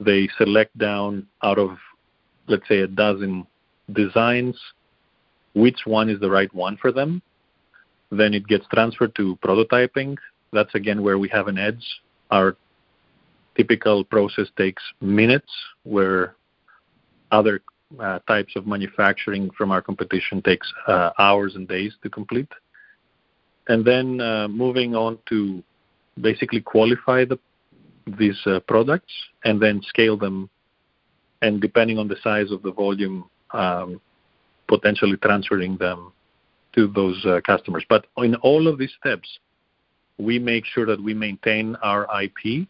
They 0.00 0.28
select 0.38 0.76
down 0.78 1.26
out 1.42 1.58
of, 1.58 1.76
let's 2.48 2.66
say, 2.66 2.80
a 2.80 2.86
dozen 2.86 3.46
designs 3.92 4.58
which 5.54 5.80
one 5.84 6.08
is 6.08 6.18
the 6.20 6.30
right 6.30 6.52
one 6.54 6.76
for 6.76 6.92
them. 6.92 7.22
Then 8.10 8.34
it 8.34 8.46
gets 8.46 8.66
transferred 8.72 9.14
to 9.16 9.36
prototyping. 9.44 10.16
That's 10.52 10.74
again 10.74 11.02
where 11.02 11.18
we 11.18 11.28
have 11.28 11.48
an 11.48 11.58
edge. 11.58 11.84
Our 12.30 12.56
typical 13.56 14.04
process 14.04 14.48
takes 14.56 14.82
minutes, 15.00 15.50
where 15.84 16.36
other 17.32 17.62
uh, 17.98 18.20
types 18.20 18.54
of 18.56 18.66
manufacturing 18.66 19.50
from 19.50 19.70
our 19.70 19.82
competition 19.82 20.40
takes 20.42 20.72
uh, 20.86 21.10
hours 21.18 21.56
and 21.56 21.66
days 21.66 21.94
to 22.02 22.08
complete. 22.08 22.48
And 23.68 23.84
then 23.84 24.20
uh, 24.20 24.48
moving 24.48 24.94
on 24.94 25.18
to 25.28 25.62
basically 26.20 26.60
qualify 26.60 27.24
the, 27.24 27.38
these 28.18 28.40
products 28.66 29.12
and 29.44 29.60
then 29.60 29.82
scale 29.82 30.16
them, 30.16 30.48
and 31.42 31.60
depending 31.60 31.98
on 31.98 32.08
the 32.08 32.16
size 32.22 32.50
of 32.50 32.62
the 32.62 32.72
volume, 32.72 33.28
um, 33.50 34.00
potentially 34.68 35.16
transferring 35.16 35.76
them 35.76 36.12
to 36.74 36.86
those 36.88 37.24
customers. 37.44 37.84
But 37.88 38.06
in 38.18 38.34
all 38.36 38.68
of 38.68 38.78
these 38.78 38.92
steps, 38.98 39.38
we 40.18 40.38
make 40.38 40.64
sure 40.64 40.86
that 40.86 41.02
we 41.02 41.14
maintain 41.14 41.76
our 41.82 42.06
IP 42.22 42.66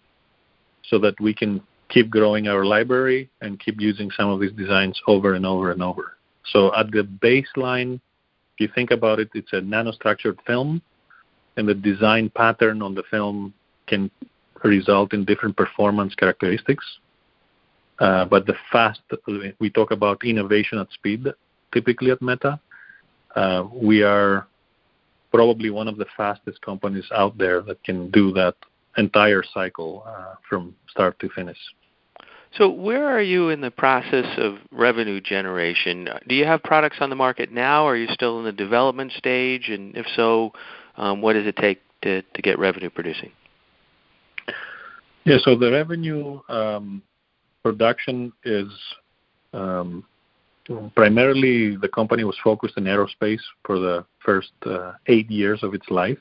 so 0.88 0.98
that 0.98 1.18
we 1.20 1.32
can 1.32 1.62
keep 1.92 2.08
growing 2.08 2.48
our 2.48 2.64
library 2.64 3.30
and 3.42 3.60
keep 3.60 3.80
using 3.80 4.10
some 4.10 4.30
of 4.30 4.40
these 4.40 4.52
designs 4.52 5.00
over 5.06 5.34
and 5.34 5.44
over 5.44 5.70
and 5.72 5.82
over. 5.82 6.16
So 6.50 6.74
at 6.74 6.90
the 6.90 7.02
baseline, 7.02 8.00
if 8.54 8.60
you 8.60 8.68
think 8.74 8.90
about 8.90 9.20
it, 9.20 9.28
it's 9.34 9.52
a 9.52 9.60
nanostructured 9.60 10.38
film, 10.46 10.82
and 11.56 11.68
the 11.68 11.74
design 11.74 12.30
pattern 12.34 12.82
on 12.82 12.94
the 12.94 13.02
film 13.10 13.52
can 13.86 14.10
result 14.64 15.12
in 15.12 15.24
different 15.24 15.56
performance 15.56 16.14
characteristics. 16.14 16.84
Uh, 17.98 18.24
but 18.24 18.46
the 18.46 18.54
fast, 18.70 19.00
we 19.60 19.70
talk 19.70 19.90
about 19.90 20.24
innovation 20.24 20.78
at 20.78 20.90
speed, 20.92 21.26
typically 21.72 22.10
at 22.10 22.22
Meta. 22.22 22.58
Uh, 23.36 23.64
we 23.72 24.02
are 24.02 24.46
probably 25.32 25.70
one 25.70 25.88
of 25.88 25.96
the 25.96 26.06
fastest 26.16 26.60
companies 26.62 27.04
out 27.14 27.36
there 27.38 27.60
that 27.62 27.82
can 27.84 28.10
do 28.10 28.32
that 28.32 28.54
entire 28.96 29.42
cycle 29.54 30.04
uh, 30.06 30.34
from 30.48 30.74
start 30.88 31.18
to 31.18 31.28
finish. 31.30 31.56
So, 32.56 32.68
where 32.68 33.06
are 33.06 33.22
you 33.22 33.48
in 33.48 33.62
the 33.62 33.70
process 33.70 34.26
of 34.36 34.56
revenue 34.70 35.20
generation? 35.20 36.08
Do 36.28 36.34
you 36.34 36.44
have 36.44 36.62
products 36.62 36.98
on 37.00 37.08
the 37.08 37.16
market 37.16 37.50
now? 37.50 37.86
Are 37.86 37.96
you 37.96 38.08
still 38.12 38.38
in 38.40 38.44
the 38.44 38.52
development 38.52 39.12
stage? 39.12 39.68
And 39.70 39.96
if 39.96 40.06
so, 40.14 40.52
um, 40.96 41.22
what 41.22 41.32
does 41.32 41.46
it 41.46 41.56
take 41.56 41.80
to, 42.02 42.20
to 42.20 42.42
get 42.42 42.58
revenue 42.58 42.90
producing? 42.90 43.32
Yeah, 45.24 45.38
so 45.42 45.56
the 45.56 45.70
revenue 45.70 46.40
um, 46.48 47.02
production 47.62 48.32
is 48.44 48.66
um, 49.54 50.04
primarily 50.94 51.76
the 51.76 51.88
company 51.88 52.24
was 52.24 52.36
focused 52.42 52.76
in 52.76 52.84
aerospace 52.84 53.40
for 53.64 53.78
the 53.78 54.04
first 54.18 54.52
uh, 54.66 54.92
eight 55.06 55.30
years 55.30 55.62
of 55.62 55.72
its 55.72 55.88
life. 55.90 56.18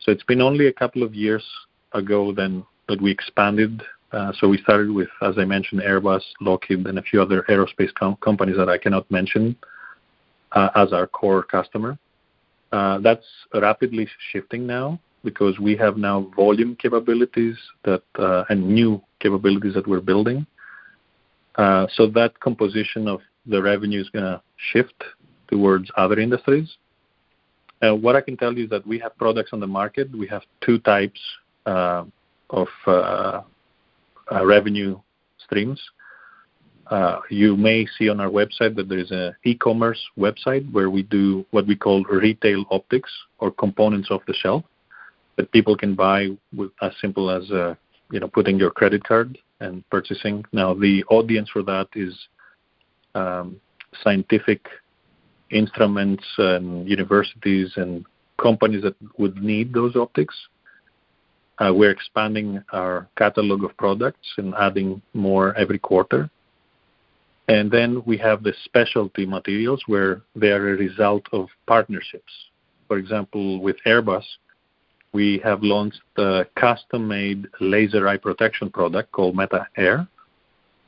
So 0.00 0.12
it's 0.12 0.22
been 0.22 0.40
only 0.40 0.68
a 0.68 0.72
couple 0.72 1.02
of 1.02 1.14
years 1.14 1.44
ago 1.92 2.32
then 2.32 2.64
that 2.88 3.02
we 3.02 3.10
expanded 3.10 3.82
so 4.12 4.48
we 4.48 4.58
started 4.58 4.90
with, 4.90 5.08
as 5.22 5.34
I 5.38 5.44
mentioned, 5.44 5.82
Airbus, 5.82 6.22
Lockheed, 6.40 6.86
and 6.86 6.98
a 6.98 7.02
few 7.02 7.20
other 7.20 7.44
aerospace 7.48 7.92
com- 7.94 8.16
companies 8.16 8.56
that 8.56 8.68
I 8.68 8.78
cannot 8.78 9.10
mention 9.10 9.56
uh, 10.52 10.70
as 10.74 10.92
our 10.92 11.06
core 11.06 11.42
customer. 11.42 11.98
Uh, 12.72 12.98
that's 12.98 13.26
rapidly 13.54 14.08
shifting 14.32 14.66
now 14.66 14.98
because 15.22 15.58
we 15.58 15.76
have 15.76 15.96
now 15.96 16.30
volume 16.36 16.76
capabilities 16.76 17.56
that 17.84 18.02
uh, 18.18 18.44
and 18.48 18.66
new 18.66 19.00
capabilities 19.20 19.74
that 19.74 19.86
we're 19.86 20.00
building. 20.00 20.46
Uh, 21.56 21.86
so 21.94 22.06
that 22.06 22.38
composition 22.40 23.08
of 23.08 23.20
the 23.46 23.60
revenue 23.60 24.00
is 24.00 24.10
going 24.10 24.24
to 24.24 24.40
shift 24.72 25.04
towards 25.48 25.90
other 25.96 26.18
industries. 26.18 26.76
what 27.80 28.16
I 28.16 28.20
can 28.20 28.36
tell 28.36 28.52
you 28.52 28.64
is 28.64 28.70
that 28.70 28.86
we 28.86 28.98
have 28.98 29.16
products 29.16 29.50
on 29.52 29.60
the 29.60 29.66
market. 29.66 30.10
We 30.16 30.26
have 30.26 30.42
two 30.60 30.78
types 30.80 31.20
of 31.64 32.68
uh, 32.86 33.42
revenue 34.30 34.98
streams. 35.38 35.80
Uh, 36.88 37.18
you 37.30 37.56
may 37.56 37.86
see 37.98 38.08
on 38.08 38.20
our 38.20 38.30
website 38.30 38.76
that 38.76 38.88
there 38.88 38.98
is 38.98 39.10
an 39.10 39.34
e-commerce 39.44 40.00
website 40.16 40.70
where 40.72 40.88
we 40.88 41.02
do 41.02 41.44
what 41.50 41.66
we 41.66 41.74
call 41.74 42.04
retail 42.04 42.64
optics 42.70 43.10
or 43.38 43.50
components 43.50 44.08
off 44.10 44.22
the 44.26 44.34
shelf 44.34 44.62
that 45.36 45.50
people 45.52 45.76
can 45.76 45.94
buy 45.94 46.28
with 46.54 46.70
as 46.82 46.92
simple 47.00 47.30
as 47.30 47.50
uh, 47.50 47.74
you 48.10 48.20
know 48.20 48.28
putting 48.28 48.58
your 48.58 48.70
credit 48.70 49.02
card 49.04 49.36
and 49.60 49.88
purchasing. 49.90 50.44
Now 50.52 50.74
the 50.74 51.04
audience 51.10 51.50
for 51.52 51.62
that 51.64 51.88
is 51.94 52.16
um, 53.14 53.60
scientific 54.02 54.66
instruments 55.50 56.24
and 56.38 56.88
universities 56.88 57.72
and 57.76 58.04
companies 58.40 58.82
that 58.82 58.94
would 59.18 59.42
need 59.42 59.72
those 59.72 59.96
optics. 59.96 60.34
Uh, 61.58 61.72
we're 61.74 61.90
expanding 61.90 62.62
our 62.72 63.08
catalog 63.16 63.64
of 63.64 63.76
products 63.76 64.28
and 64.36 64.54
adding 64.58 65.00
more 65.14 65.56
every 65.56 65.78
quarter. 65.78 66.28
And 67.48 67.70
then 67.70 68.02
we 68.04 68.18
have 68.18 68.42
the 68.42 68.52
specialty 68.64 69.24
materials 69.24 69.82
where 69.86 70.22
they 70.34 70.50
are 70.50 70.74
a 70.74 70.76
result 70.76 71.24
of 71.32 71.48
partnerships. 71.66 72.32
For 72.88 72.98
example, 72.98 73.60
with 73.60 73.76
Airbus, 73.86 74.24
we 75.12 75.40
have 75.44 75.62
launched 75.62 76.02
a 76.18 76.44
custom-made 76.56 77.46
laser 77.60 78.06
eye 78.06 78.18
protection 78.18 78.68
product 78.70 79.12
called 79.12 79.36
Meta 79.36 79.66
Air, 79.76 80.06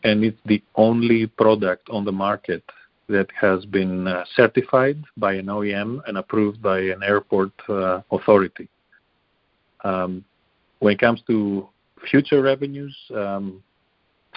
and 0.04 0.22
it's 0.24 0.40
the 0.44 0.62
only 0.74 1.26
product 1.26 1.88
on 1.88 2.04
the 2.04 2.12
market 2.12 2.62
that 3.08 3.28
has 3.40 3.64
been 3.64 4.06
uh, 4.06 4.24
certified 4.36 5.02
by 5.16 5.32
an 5.34 5.46
OEM 5.46 6.00
and 6.06 6.18
approved 6.18 6.60
by 6.60 6.80
an 6.80 7.02
airport 7.02 7.52
uh, 7.68 8.00
authority. 8.12 8.68
When 10.80 10.92
it 10.92 11.00
comes 11.00 11.22
to 11.26 11.68
future 12.10 12.42
revenues, 12.42 12.96
um, 13.14 13.62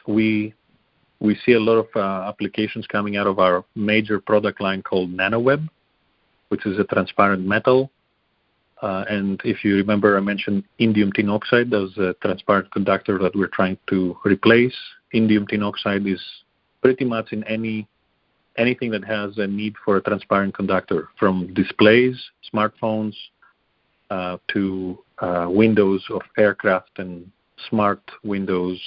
we 0.08 0.54
see 1.46 1.54
a 1.54 1.60
lot 1.60 1.78
of 1.78 1.88
uh, 1.96 2.28
applications 2.28 2.88
coming 2.88 3.16
out 3.16 3.28
of 3.28 3.40
our 3.40 3.64
major 3.76 4.20
product 4.20 4.60
line 4.60 4.82
called 4.82 5.12
NanoWeb, 5.12 5.70
which 6.50 6.66
is 6.66 6.80
a 6.80 6.84
transparent 6.84 7.46
metal. 7.46 7.92
Uh, 8.82 9.06
and 9.08 9.40
if 9.44 9.64
you 9.64 9.76
remember, 9.76 10.18
I 10.18 10.22
mentioned 10.22 10.64
indium 10.80 11.14
tin 11.14 11.30
oxide 11.30 11.72
as 11.74 11.96
a 11.98 12.16
transparent 12.22 12.72
conductor 12.72 13.20
that 13.20 13.36
we're 13.36 13.48
trying 13.48 13.78
to 13.90 14.18
replace. 14.26 14.76
Indium 15.14 15.48
tin 15.48 15.62
oxide 15.62 16.08
is 16.08 16.22
pretty 16.82 17.06
much 17.06 17.32
in 17.32 17.44
any 17.44 17.88
anything 18.58 18.92
that 18.92 19.04
has 19.06 19.38
a 19.38 19.48
need 19.48 19.76
for 19.86 19.98
a 19.98 20.02
transparent 20.02 20.54
conductor, 20.54 21.08
from 21.18 21.54
displays, 21.54 22.22
smartphones, 22.54 23.14
uh, 24.10 24.38
to 24.52 24.98
windows 25.50 26.04
of 26.10 26.22
aircraft 26.38 26.98
and 26.98 27.30
smart 27.70 28.02
windows, 28.24 28.80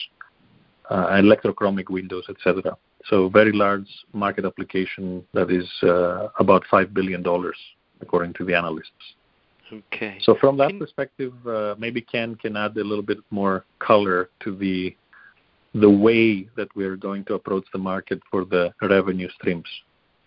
uh, 0.90 1.07
electrochromic 1.09 1.90
windows, 1.90 2.25
etc. 2.29 2.77
So 3.07 3.29
very 3.29 3.53
large 3.53 3.88
market 4.12 4.44
application 4.44 5.25
that 5.35 5.51
is 5.51 5.68
uh, 5.83 6.29
about 6.38 6.64
five 6.70 6.94
billion 6.94 7.23
dollars, 7.23 7.57
according 8.01 8.35
to 8.35 8.44
the 8.44 8.55
analysts. 8.55 9.14
Okay. 9.73 10.18
So 10.20 10.37
from 10.40 10.57
that 10.59 10.79
perspective, 10.79 11.33
uh, 11.47 11.75
maybe 11.79 12.01
Ken 12.01 12.35
can 12.37 12.57
add 12.57 12.77
a 12.77 12.85
little 12.85 13.03
bit 13.03 13.18
more 13.31 13.64
color 13.79 14.31
to 14.40 14.57
the 14.57 14.94
the 15.75 15.90
way 15.90 16.49
that 16.57 16.68
we 16.77 16.85
are 16.85 16.97
going 16.97 17.25
to 17.25 17.35
approach 17.35 17.64
the 17.73 17.79
market 17.79 18.23
for 18.31 18.44
the 18.44 18.73
revenue 18.81 19.29
streams. 19.31 19.66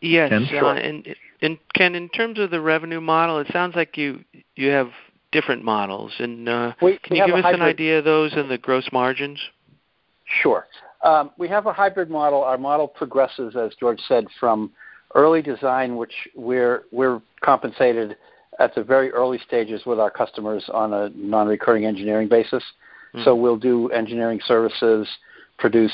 Yes, 0.02 0.32
uh, 0.52 0.65
and, 0.65 1.15
and 1.41 1.58
Ken, 1.74 1.96
in 1.96 2.10
terms 2.10 2.38
of 2.38 2.52
the 2.52 2.60
revenue 2.60 3.00
model, 3.00 3.39
it 3.39 3.48
sounds 3.52 3.76
like 3.76 3.98
you 3.98 4.24
you 4.56 4.70
have 4.70 4.89
different 5.32 5.63
models, 5.63 6.12
and 6.20 6.48
uh, 6.48 6.74
we, 6.82 6.98
can 7.00 7.16
you 7.16 7.26
give 7.26 7.36
us 7.36 7.54
an 7.54 7.62
idea 7.62 8.00
of 8.00 8.06
those 8.06 8.34
and 8.34 8.50
the 8.50 8.58
gross 8.58 8.90
margins? 8.92 9.40
Sure. 10.42 10.68
Um, 11.04 11.32
we 11.38 11.48
have 11.48 11.66
a 11.68 11.74
hybrid 11.74 12.10
model. 12.10 12.44
Our 12.44 12.58
model 12.58 12.88
progresses, 12.88 13.56
as 13.56 13.72
George 13.80 14.00
said, 14.08 14.26
from 14.40 14.72
early 15.16 15.42
design, 15.42 15.96
which 15.96 16.13
we're 16.36 16.84
we're 16.92 17.22
compensated 17.42 18.18
at 18.60 18.74
the 18.74 18.84
very 18.84 19.12
early 19.12 19.40
stages 19.46 19.86
with 19.86 20.00
our 20.00 20.10
customers 20.10 20.70
on 20.74 20.94
a 20.94 21.10
non-recurring 21.16 21.86
engineering 21.86 22.28
basis. 22.28 22.63
Mm-hmm. 23.13 23.24
So 23.24 23.36
we'll 23.36 23.58
do 23.58 23.90
engineering 23.90 24.40
services, 24.46 25.08
produce, 25.60 25.94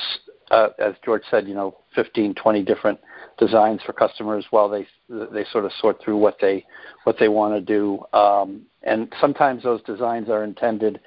uh, 0.53 0.69
as 0.77 0.93
George 1.03 1.23
said, 1.31 1.47
you 1.47 1.55
know, 1.55 1.75
15, 1.95 2.35
20 2.35 2.63
different 2.63 2.99
designs 3.39 3.81
for 3.83 3.93
customers 3.93 4.45
while 4.51 4.69
they 4.69 4.85
they 5.09 5.43
sort 5.51 5.65
of 5.65 5.71
sort 5.79 5.99
through 6.03 6.17
what 6.17 6.37
they 6.39 6.63
what 7.05 7.17
they 7.19 7.27
want 7.27 7.53
to 7.55 7.61
do. 7.61 8.03
Um, 8.13 8.61
and 8.83 9.11
sometimes 9.19 9.63
those 9.63 9.81
designs 9.83 10.29
are 10.29 10.43
intended 10.43 10.99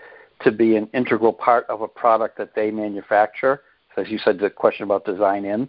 to 0.43 0.51
be 0.51 0.77
an 0.77 0.89
integral 0.93 1.33
part 1.33 1.65
of 1.69 1.81
a 1.81 1.89
product 1.89 2.37
that 2.39 2.55
they 2.55 2.71
manufacture. 2.71 3.63
as 3.97 4.09
you 4.09 4.19
said, 4.19 4.39
the 4.39 4.51
question 4.51 4.83
about 4.83 5.05
design 5.05 5.45
in, 5.45 5.69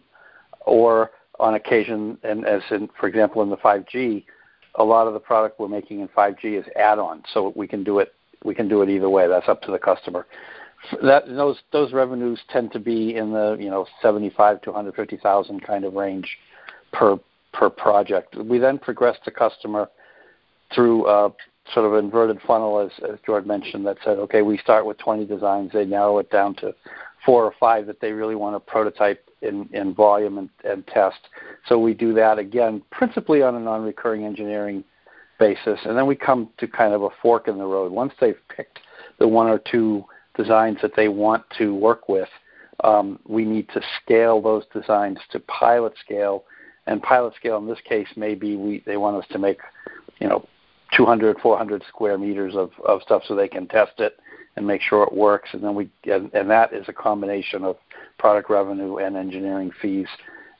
or 0.66 1.12
on 1.40 1.54
occasion, 1.54 2.18
and 2.24 2.46
as 2.46 2.62
in, 2.72 2.90
for 3.00 3.08
example, 3.08 3.42
in 3.44 3.50
the 3.50 3.58
5G, 3.58 4.26
a 4.76 4.84
lot 4.84 5.08
of 5.08 5.13
the 5.13 5.20
product 5.20 5.60
we're 5.60 5.68
making 5.68 6.00
in 6.02 6.08
5G 6.10 6.60
is 6.60 6.66
add-on, 6.76 7.24
so 7.34 7.54
we 7.56 7.68
can 7.68 7.84
do 7.84 8.00
it 8.00 8.13
we 8.44 8.54
can 8.54 8.68
do 8.68 8.82
it 8.82 8.90
either 8.90 9.10
way. 9.10 9.28
That's 9.28 9.48
up 9.48 9.62
to 9.63 9.72
the 9.72 9.80
customer. 9.80 10.26
That 11.04 11.28
those 11.28 11.58
those 11.72 11.92
revenues 11.92 12.40
tend 12.50 12.72
to 12.74 12.80
be 12.80 13.16
in 13.16 13.32
the 13.32 13.58
you 13.60 13.70
know 13.70 13.86
75 14.02 14.62
to 14.62 14.70
150 14.70 15.18
thousand 15.18 15.66
kind 15.66 15.84
of 15.84 15.94
range 15.94 16.38
per 16.94 17.20
per 17.54 17.70
project. 17.70 18.36
We 18.36 18.60
then 18.60 18.78
progress 18.78 19.18
the 19.26 19.32
customer 19.32 19.90
through 20.74 21.08
a 21.08 21.34
sort 21.74 21.86
of 21.86 22.04
inverted 22.04 22.40
funnel, 22.46 22.80
as, 22.80 22.92
as 23.10 23.20
George 23.26 23.46
mentioned, 23.46 23.86
that 23.86 23.98
said, 24.04 24.18
okay, 24.18 24.42
we 24.42 24.58
start 24.58 24.86
with 24.86 24.98
20 25.00 25.26
designs, 25.26 25.72
they 25.74 25.86
narrow 25.86 26.18
it 26.20 26.30
down 26.30 26.56
to 26.56 26.74
four 27.26 27.44
or 27.44 27.54
five 27.60 27.86
that 27.88 28.00
they 28.00 28.12
really 28.12 28.36
want 28.36 28.56
to 28.56 28.60
prototype 28.60 29.28
in, 29.42 29.70
in 29.74 29.94
volume 29.94 30.38
and, 30.38 30.50
and 30.63 30.86
test. 30.88 31.18
So 31.68 31.78
we 31.78 31.94
do 31.94 32.13
that 32.13 32.40
again, 32.40 32.82
principally 32.92 33.42
on 33.42 33.56
a 33.56 33.60
non-recurring 33.60 34.24
engineering 34.24 34.84
basis, 35.40 35.80
and 35.86 35.98
then 35.98 36.08
we 36.08 36.16
come 36.16 36.50
to 36.58 36.68
kind 36.68 36.94
of 36.94 37.04
a 37.04 37.10
fork 37.22 37.48
in 37.48 37.58
the 37.58 37.66
road. 37.66 37.92
Once 37.92 38.13
they've 38.20 38.40
picked 38.56 38.80
the 39.20 39.28
one 39.28 39.48
or 39.48 39.60
two 39.60 40.06
designs 40.38 40.78
that 40.82 40.95
they 40.95 41.08
want 41.08 41.43
to 41.58 41.76
work 41.76 42.08
with, 42.08 42.30
um, 42.84 43.19
we 43.28 43.43
need 43.43 43.67
to 43.69 43.82
scale 44.02 44.41
those 44.41 44.63
designs 44.73 45.17
to 45.32 45.39
pilot 45.41 45.93
scale. 46.04 46.43
And 46.86 47.02
pilot 47.02 47.34
scale 47.36 47.58
in 47.58 47.67
this 47.67 47.82
case 47.84 48.08
maybe 48.15 48.56
we, 48.56 48.84
they 48.86 48.97
want 48.97 49.17
us 49.17 49.26
to 49.32 49.39
make, 49.39 49.60
you 50.19 50.28
know, 50.28 50.47
200, 50.95 51.39
400 51.39 51.84
square 51.89 52.17
meters 52.17 52.56
of, 52.56 52.71
of 52.88 53.02
stuff 53.02 53.23
so 53.28 53.36
they 53.36 53.50
can 53.50 53.67
test 53.67 54.00
it 54.00 54.17
and 54.56 54.65
make 54.65 54.82
sure 54.82 55.04
it 55.04 55.13
works. 55.13 55.50
And 55.54 55.63
then 55.63 55.76
we 55.76 55.89
and, 56.06 56.34
and 56.34 56.50
that 56.50 56.73
is 56.73 56.86
a 56.88 56.93
combination 56.93 57.63
of 57.63 57.78
product 58.17 58.50
revenue 58.50 58.97
and 58.97 59.17
engineering 59.17 59.71
fees. 59.82 60.08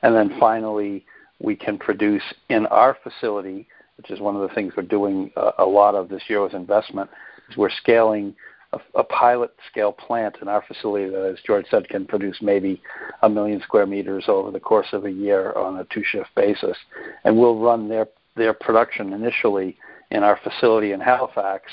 And 0.04 0.16
then 0.16 0.38
finally, 0.40 1.06
we 1.40 1.56
can 1.56 1.78
produce 1.78 2.24
in 2.50 2.66
our 2.68 2.98
facility, 3.04 3.68
which 3.98 4.12
is 4.12 4.20
one 4.20 4.36
of 4.36 4.48
the 4.48 4.54
things 4.54 4.74
we're 4.76 4.84
doing 4.84 5.32
a, 5.36 5.52
a 5.60 5.66
lot 5.66 5.96
of 5.96 6.10
this 6.10 6.24
year 6.28 6.42
with 6.42 6.54
investment, 6.54 7.10
is 7.50 7.58
we're 7.58 7.70
scaling 7.70 8.36
a, 8.74 8.80
a 8.96 9.04
pilot 9.04 9.52
scale 9.70 9.92
plant 9.92 10.38
in 10.42 10.48
our 10.48 10.62
facility 10.62 11.10
that, 11.10 11.26
as 11.26 11.38
George 11.46 11.66
said, 11.70 11.88
can 11.90 12.06
produce 12.06 12.38
maybe 12.42 12.82
a 13.22 13.30
million 13.30 13.62
square 13.62 13.86
meters 13.86 14.26
over 14.28 14.52
the 14.52 14.60
course 14.60 14.88
of 14.94 15.06
a 15.06 15.12
year 15.12 15.54
on 15.54 15.78
a 15.78 15.86
two 15.86 16.04
shift 16.04 16.30
basis. 16.36 16.78
And 17.24 17.38
we'll 17.38 17.60
run 17.60 17.88
their 17.88 18.08
their 18.36 18.54
production 18.54 19.14
initially 19.14 19.78
in 20.12 20.24
our 20.24 20.40
facility 20.44 20.92
in 20.92 21.00
Halifax, 21.00 21.72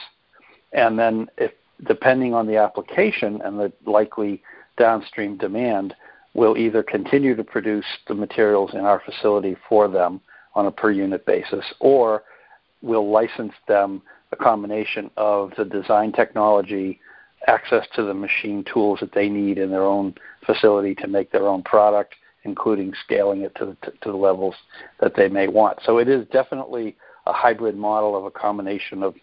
and 0.72 0.98
then 0.98 1.28
if 1.37 1.52
depending 1.87 2.33
on 2.35 2.46
the 2.46 2.57
application 2.57 3.40
and 3.42 3.59
the 3.59 3.72
likely 3.85 4.42
downstream 4.78 5.37
demand, 5.37 5.94
we'll 6.35 6.57
either 6.57 6.83
continue 6.83 7.35
to 7.37 7.44
produce 7.44 7.85
the 8.09 8.14
materials 8.14 8.70
in 8.74 8.80
our 8.80 9.00
facility 9.04 9.57
for 9.68 9.88
them 9.88 10.20
on 10.54 10.66
a 10.66 10.70
per 10.70 10.90
unit 10.90 11.26
basis, 11.26 11.64
or 11.80 12.22
we'll 12.83 13.11
license 13.11 13.52
them 13.68 14.02
a 14.34 14.42
combination 14.42 15.10
of 15.16 15.52
the 15.56 15.64
design 15.64 16.12
technology, 16.12 17.00
access 17.46 17.86
to 17.94 18.02
the 18.02 18.14
machine 18.14 18.64
tools 18.72 19.00
that 19.00 19.12
they 19.12 19.28
need 19.28 19.58
in 19.58 19.70
their 19.70 19.84
own 19.84 20.14
facility 20.46 20.94
to 20.94 21.06
make 21.06 21.30
their 21.30 21.46
own 21.46 21.62
product, 21.62 22.14
including 22.44 22.92
scaling 23.04 23.42
it 23.42 23.54
to 23.56 23.66
the, 23.66 23.90
to 24.02 24.10
the 24.10 24.16
levels 24.16 24.54
that 25.00 25.14
they 25.16 25.28
may 25.28 25.48
want. 25.48 25.78
So 25.84 25.98
it 25.98 26.08
is 26.08 26.26
definitely 26.32 26.96
a 27.26 27.32
hybrid 27.32 27.76
model 27.76 28.16
of 28.16 28.24
a 28.24 28.30
combination 28.30 29.02
of 29.02 29.14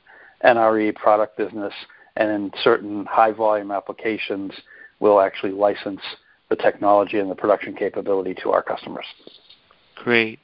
NRE 0.43 0.95
product 0.95 1.37
business 1.37 1.73
and 2.15 2.29
in 2.29 2.51
certain 2.63 3.05
high 3.05 3.31
volume 3.31 3.71
applications, 3.71 4.51
we'll 4.99 5.21
actually 5.21 5.51
license 5.51 6.01
the 6.49 6.55
technology 6.55 7.19
and 7.19 7.31
the 7.31 7.35
production 7.35 7.75
capability 7.75 8.35
to 8.43 8.51
our 8.51 8.61
customers. 8.61 9.05
Great. 9.95 10.39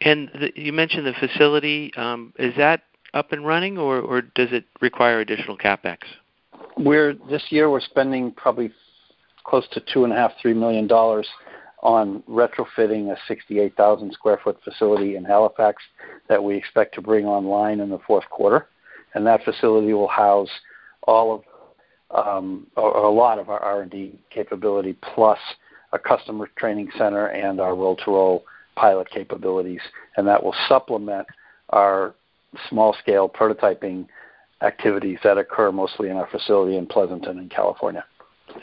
And 0.00 0.30
the, 0.34 0.52
you 0.54 0.72
mentioned 0.72 1.06
the 1.06 1.14
facility. 1.14 1.92
Um, 1.96 2.32
is 2.38 2.54
that 2.56 2.82
up 3.14 3.32
and 3.32 3.46
running, 3.46 3.78
or, 3.78 4.00
or 4.00 4.22
does 4.22 4.48
it 4.52 4.64
require 4.80 5.20
additional 5.20 5.56
capex? 5.56 5.98
We're 6.76 7.14
this 7.28 7.42
year 7.50 7.70
we're 7.70 7.80
spending 7.80 8.32
probably 8.32 8.70
close 9.44 9.66
to 9.72 9.82
two 9.92 10.04
and 10.04 10.12
a 10.12 10.16
half, 10.16 10.32
three 10.40 10.54
million 10.54 10.86
dollars 10.86 11.26
on 11.82 12.22
retrofitting 12.28 13.12
a 13.12 13.16
68,000 13.28 14.12
square 14.12 14.40
foot 14.42 14.58
facility 14.64 15.16
in 15.16 15.24
Halifax 15.24 15.82
that 16.28 16.42
we 16.42 16.56
expect 16.56 16.94
to 16.96 17.00
bring 17.00 17.24
online 17.24 17.80
in 17.80 17.88
the 17.88 18.00
fourth 18.06 18.28
quarter, 18.30 18.66
and 19.14 19.26
that 19.26 19.44
facility 19.44 19.92
will 19.92 20.08
house 20.08 20.50
all 21.02 21.34
of 21.34 21.42
um, 22.10 22.66
or, 22.76 22.90
or 22.90 23.04
a 23.04 23.10
lot 23.10 23.38
of 23.38 23.50
our 23.50 23.60
R&D 23.60 24.18
capability 24.30 24.96
plus 25.14 25.38
a 25.92 25.98
customer 25.98 26.48
training 26.56 26.90
center 26.96 27.26
and 27.26 27.60
our 27.60 27.74
roll-to-roll 27.74 28.44
pilot 28.76 29.08
capabilities, 29.10 29.80
and 30.16 30.26
that 30.26 30.42
will 30.42 30.54
supplement 30.68 31.26
our 31.70 32.14
small-scale 32.68 33.28
prototyping 33.28 34.06
activities 34.62 35.18
that 35.22 35.38
occur 35.38 35.70
mostly 35.70 36.08
in 36.08 36.16
our 36.16 36.28
facility 36.28 36.76
in 36.76 36.86
Pleasanton, 36.86 37.38
in 37.38 37.48
California. 37.48 38.04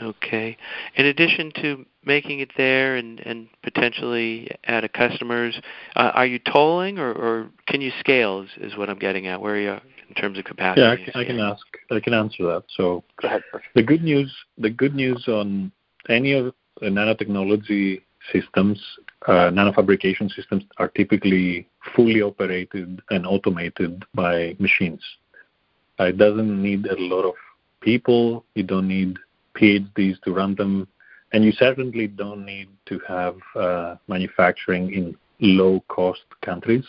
Okay. 0.02 0.58
In 0.95 1.06
addition 1.06 1.52
to 1.62 1.86
making 2.04 2.39
it 2.39 2.52
there 2.58 2.95
and, 2.95 3.19
and 3.19 3.48
potentially 3.63 4.50
at 4.63 4.84
a 4.84 4.89
customer's, 4.89 5.60
uh, 5.95 6.12
are 6.13 6.26
you 6.26 6.39
tolling 6.39 6.98
or, 6.98 7.12
or 7.12 7.50
can 7.67 7.82
you 7.82 7.91
scale? 8.00 8.41
Is, 8.41 8.71
is 8.71 8.78
what 8.78 8.89
I'm 8.89 9.00
getting 9.00 9.28
at. 9.28 9.39
Where 9.41 9.56
are 9.56 9.60
you 9.60 9.78
in 10.10 10.15
terms 10.15 10.38
of 10.38 10.45
capacity? 10.45 10.82
Yeah, 10.82 10.91
I 10.91 10.95
can, 10.95 11.21
I 11.21 11.26
can 11.26 11.39
ask. 11.39 11.65
I 11.91 12.00
can 12.00 12.13
answer 12.13 12.43
that. 12.43 12.63
So 12.76 13.04
Go 13.21 13.28
ahead. 13.28 13.41
the 13.76 13.84
good 13.84 14.04
news, 14.04 14.34
the 14.58 14.69
good 14.69 14.95
news 14.95 15.26
on 15.28 15.71
any 16.10 16.34
of 16.34 16.54
the 16.82 16.88
nanotechnology 16.88 18.02
systems, 18.34 18.82
uh, 19.27 19.49
nanofabrication 19.49 20.31
systems 20.33 20.63
are 20.77 20.89
typically 20.89 21.67
fully 21.95 22.21
operated 22.21 23.01
and 23.09 23.25
automated 23.25 24.03
by 24.13 24.55
machines. 24.59 25.01
Uh, 25.99 26.05
it 26.05 26.17
doesn't 26.17 26.61
need 26.61 26.85
a 26.85 26.95
lot 26.99 27.23
of 27.23 27.35
people. 27.81 28.45
You 28.55 28.63
don't 28.63 28.88
need 28.88 29.17
PhDs 29.55 30.21
to 30.23 30.33
run 30.33 30.55
them, 30.55 30.88
and 31.33 31.43
you 31.43 31.51
certainly 31.53 32.07
don't 32.07 32.45
need 32.45 32.69
to 32.88 32.99
have 33.07 33.38
uh, 33.55 33.95
manufacturing 34.07 34.93
in 34.93 35.15
low-cost 35.39 36.23
countries. 36.43 36.85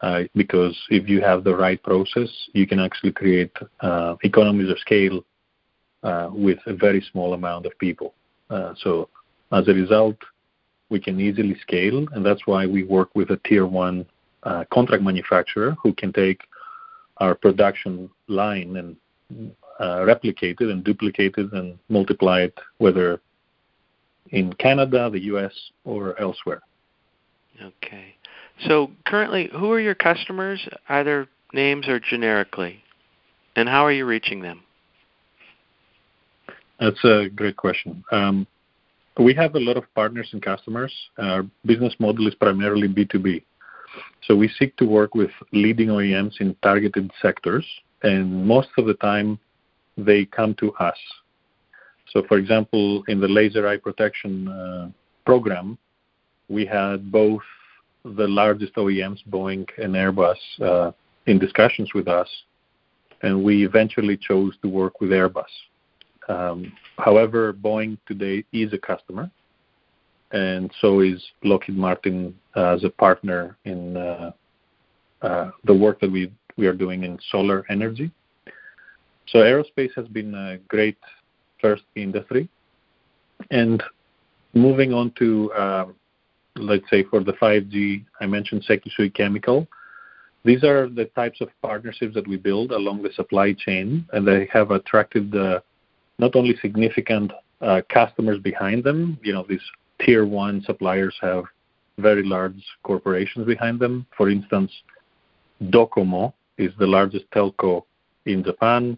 Uh, 0.00 0.24
because 0.34 0.76
if 0.90 1.08
you 1.08 1.20
have 1.20 1.44
the 1.44 1.54
right 1.54 1.80
process, 1.82 2.28
you 2.54 2.66
can 2.66 2.80
actually 2.80 3.12
create 3.12 3.52
uh, 3.80 4.16
economies 4.24 4.68
of 4.68 4.78
scale 4.80 5.24
uh, 6.02 6.28
with 6.32 6.58
a 6.66 6.74
very 6.74 7.00
small 7.12 7.34
amount 7.34 7.64
of 7.66 7.78
people. 7.78 8.12
Uh, 8.50 8.74
so 8.76 9.08
as 9.52 9.68
a 9.68 9.72
result, 9.72 10.16
we 10.92 11.00
can 11.00 11.18
easily 11.18 11.56
scale, 11.60 12.06
and 12.12 12.24
that's 12.24 12.46
why 12.46 12.66
we 12.66 12.84
work 12.84 13.08
with 13.14 13.30
a 13.30 13.40
tier 13.44 13.66
one 13.66 14.06
uh, 14.44 14.64
contract 14.72 15.02
manufacturer 15.02 15.74
who 15.82 15.92
can 15.94 16.12
take 16.12 16.42
our 17.16 17.34
production 17.34 18.10
line 18.28 18.76
and 18.76 19.52
uh, 19.80 20.04
replicate 20.04 20.58
it 20.60 20.68
and 20.68 20.84
duplicate 20.84 21.34
it 21.38 21.52
and 21.52 21.78
multiply 21.88 22.42
it, 22.42 22.56
whether 22.78 23.20
in 24.30 24.52
Canada, 24.54 25.10
the 25.10 25.22
U.S., 25.24 25.52
or 25.84 26.18
elsewhere. 26.20 26.62
Okay. 27.60 28.14
So 28.66 28.90
currently, 29.06 29.50
who 29.52 29.72
are 29.72 29.80
your 29.80 29.94
customers, 29.94 30.60
either 30.88 31.26
names 31.52 31.88
or 31.88 31.98
generically, 31.98 32.82
and 33.56 33.68
how 33.68 33.84
are 33.84 33.92
you 33.92 34.06
reaching 34.06 34.40
them? 34.40 34.62
That's 36.80 37.04
a 37.04 37.28
great 37.34 37.56
question. 37.56 38.04
Um, 38.10 38.46
we 39.18 39.34
have 39.34 39.54
a 39.54 39.60
lot 39.60 39.76
of 39.76 39.84
partners 39.94 40.28
and 40.32 40.42
customers. 40.42 40.92
Our 41.18 41.44
business 41.66 41.94
model 41.98 42.26
is 42.26 42.34
primarily 42.34 42.88
B2B. 42.88 43.42
So 44.26 44.34
we 44.34 44.48
seek 44.48 44.76
to 44.76 44.86
work 44.86 45.14
with 45.14 45.30
leading 45.52 45.88
OEMs 45.88 46.40
in 46.40 46.56
targeted 46.62 47.10
sectors, 47.20 47.66
and 48.02 48.46
most 48.46 48.68
of 48.78 48.86
the 48.86 48.94
time 48.94 49.38
they 49.98 50.24
come 50.24 50.54
to 50.54 50.72
us. 50.74 50.96
So, 52.10 52.22
for 52.28 52.38
example, 52.38 53.02
in 53.08 53.20
the 53.20 53.28
laser 53.28 53.66
eye 53.66 53.76
protection 53.76 54.48
uh, 54.48 54.88
program, 55.26 55.78
we 56.48 56.64
had 56.64 57.10
both 57.10 57.42
the 58.04 58.28
largest 58.28 58.74
OEMs, 58.74 59.18
Boeing 59.30 59.66
and 59.78 59.94
Airbus, 59.94 60.36
uh, 60.60 60.92
in 61.26 61.38
discussions 61.38 61.94
with 61.94 62.08
us, 62.08 62.28
and 63.22 63.44
we 63.44 63.64
eventually 63.64 64.16
chose 64.16 64.54
to 64.62 64.68
work 64.68 65.00
with 65.00 65.10
Airbus. 65.10 65.44
Um, 66.28 66.72
however, 66.98 67.52
Boeing 67.52 67.98
today 68.06 68.44
is 68.52 68.72
a 68.72 68.78
customer, 68.78 69.30
and 70.30 70.70
so 70.80 71.00
is 71.00 71.22
Lockheed 71.42 71.76
Martin 71.76 72.34
as 72.56 72.84
a 72.84 72.90
partner 72.90 73.56
in 73.64 73.96
uh, 73.96 74.32
uh, 75.22 75.50
the 75.64 75.74
work 75.74 76.00
that 76.00 76.10
we 76.10 76.32
we 76.56 76.66
are 76.66 76.74
doing 76.74 77.04
in 77.04 77.18
solar 77.30 77.64
energy. 77.70 78.10
So 79.28 79.38
aerospace 79.38 79.94
has 79.96 80.06
been 80.08 80.34
a 80.34 80.58
great 80.68 80.98
first 81.60 81.84
industry, 81.96 82.48
and 83.50 83.82
moving 84.54 84.92
on 84.92 85.12
to 85.18 85.52
um, 85.54 85.94
let's 86.56 86.88
say 86.90 87.02
for 87.04 87.22
the 87.22 87.32
5G, 87.34 88.04
I 88.20 88.26
mentioned 88.26 88.64
Sekisui 88.68 89.14
Chemical. 89.14 89.66
These 90.44 90.64
are 90.64 90.88
the 90.88 91.06
types 91.14 91.40
of 91.40 91.48
partnerships 91.62 92.14
that 92.14 92.26
we 92.26 92.36
build 92.36 92.72
along 92.72 93.02
the 93.02 93.12
supply 93.12 93.52
chain, 93.52 94.06
and 94.12 94.26
they 94.26 94.48
have 94.52 94.72
attracted 94.72 95.34
uh, 95.34 95.60
not 96.22 96.36
only 96.36 96.56
significant 96.62 97.32
uh, 97.60 97.82
customers 97.88 98.38
behind 98.38 98.84
them. 98.84 99.18
You 99.24 99.32
know, 99.34 99.44
these 99.48 99.66
tier 100.00 100.24
one 100.24 100.62
suppliers 100.62 101.14
have 101.20 101.44
very 101.98 102.22
large 102.22 102.62
corporations 102.84 103.44
behind 103.44 103.80
them. 103.80 104.06
For 104.16 104.30
instance, 104.30 104.70
Docomo 105.74 106.32
is 106.58 106.72
the 106.78 106.86
largest 106.86 107.24
telco 107.34 107.82
in 108.24 108.44
Japan, 108.44 108.96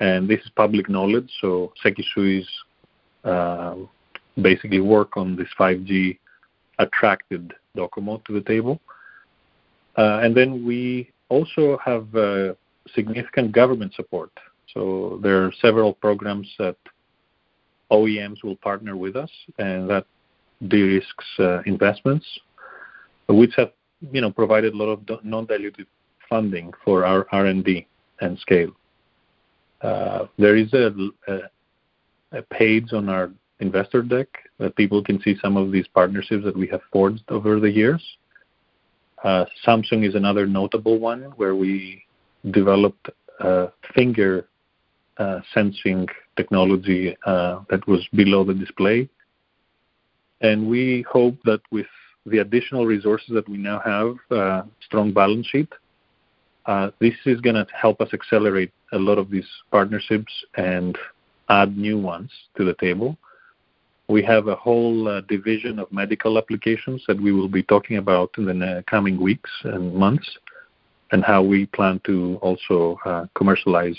and 0.00 0.28
this 0.28 0.40
is 0.40 0.50
public 0.56 0.88
knowledge. 0.88 1.30
So 1.42 1.74
Sekisui's 1.84 2.48
uh, 3.24 3.76
basically 4.40 4.80
work 4.80 5.16
on 5.18 5.36
this 5.36 5.48
5G 5.60 6.18
attracted 6.78 7.52
Docomo 7.76 8.24
to 8.24 8.32
the 8.32 8.40
table. 8.40 8.80
Uh, 9.98 10.20
and 10.22 10.34
then 10.34 10.64
we 10.64 11.10
also 11.28 11.78
have 11.84 12.14
uh, 12.14 12.54
significant 12.94 13.52
government 13.52 13.92
support. 13.94 14.30
So 14.74 15.20
there 15.22 15.44
are 15.44 15.52
several 15.60 15.92
programs 15.92 16.48
that 16.58 16.76
OEMs 17.90 18.42
will 18.42 18.56
partner 18.56 18.96
with 18.96 19.16
us, 19.16 19.30
and 19.58 19.88
that 19.88 20.06
de-risks 20.68 21.24
uh, 21.38 21.62
investments, 21.66 22.26
which 23.28 23.52
have 23.56 23.72
you 24.12 24.20
know 24.20 24.30
provided 24.30 24.74
a 24.74 24.76
lot 24.76 24.88
of 24.88 25.24
non-dilutive 25.24 25.86
funding 26.28 26.72
for 26.84 27.04
our 27.04 27.26
R&D 27.30 27.86
and 28.20 28.38
scale. 28.38 28.72
Uh, 29.82 30.26
there 30.38 30.56
is 30.56 30.72
a, 30.72 30.92
a, 31.28 31.38
a 32.32 32.42
page 32.42 32.92
on 32.92 33.08
our 33.08 33.30
investor 33.60 34.02
deck 34.02 34.28
that 34.58 34.74
people 34.76 35.02
can 35.02 35.20
see 35.22 35.36
some 35.40 35.56
of 35.56 35.70
these 35.70 35.86
partnerships 35.88 36.44
that 36.44 36.56
we 36.56 36.66
have 36.66 36.80
forged 36.92 37.22
over 37.28 37.60
the 37.60 37.70
years. 37.70 38.02
Uh, 39.22 39.44
Samsung 39.66 40.06
is 40.06 40.14
another 40.14 40.46
notable 40.46 40.98
one 40.98 41.22
where 41.36 41.54
we 41.54 42.04
developed 42.50 43.08
a 43.40 43.68
finger 43.94 44.48
sensing 45.54 46.06
technology 46.36 47.16
uh, 47.24 47.60
that 47.70 47.86
was 47.88 48.06
below 48.14 48.44
the 48.44 48.54
display. 48.54 49.08
And 50.40 50.68
we 50.68 51.04
hope 51.10 51.36
that 51.44 51.60
with 51.70 51.86
the 52.26 52.38
additional 52.38 52.86
resources 52.86 53.28
that 53.32 53.48
we 53.48 53.56
now 53.56 53.80
have, 53.80 54.38
uh, 54.38 54.62
strong 54.80 55.12
balance 55.12 55.46
sheet, 55.46 55.72
uh, 56.66 56.90
this 57.00 57.14
is 57.24 57.40
going 57.40 57.54
to 57.54 57.66
help 57.72 58.00
us 58.00 58.08
accelerate 58.12 58.72
a 58.92 58.98
lot 58.98 59.18
of 59.18 59.30
these 59.30 59.46
partnerships 59.70 60.32
and 60.56 60.98
add 61.48 61.76
new 61.76 61.98
ones 61.98 62.30
to 62.56 62.64
the 62.64 62.74
table. 62.74 63.16
We 64.08 64.22
have 64.24 64.48
a 64.48 64.54
whole 64.54 65.08
uh, 65.08 65.20
division 65.22 65.78
of 65.78 65.90
medical 65.90 66.38
applications 66.38 67.02
that 67.08 67.20
we 67.20 67.32
will 67.32 67.48
be 67.48 67.62
talking 67.62 67.96
about 67.96 68.30
in 68.36 68.46
the 68.46 68.84
coming 68.88 69.20
weeks 69.20 69.50
and 69.64 69.94
months, 69.94 70.28
and 71.12 71.24
how 71.24 71.42
we 71.42 71.66
plan 71.66 72.00
to 72.04 72.38
also 72.42 72.98
uh, 73.04 73.26
commercialize 73.34 73.98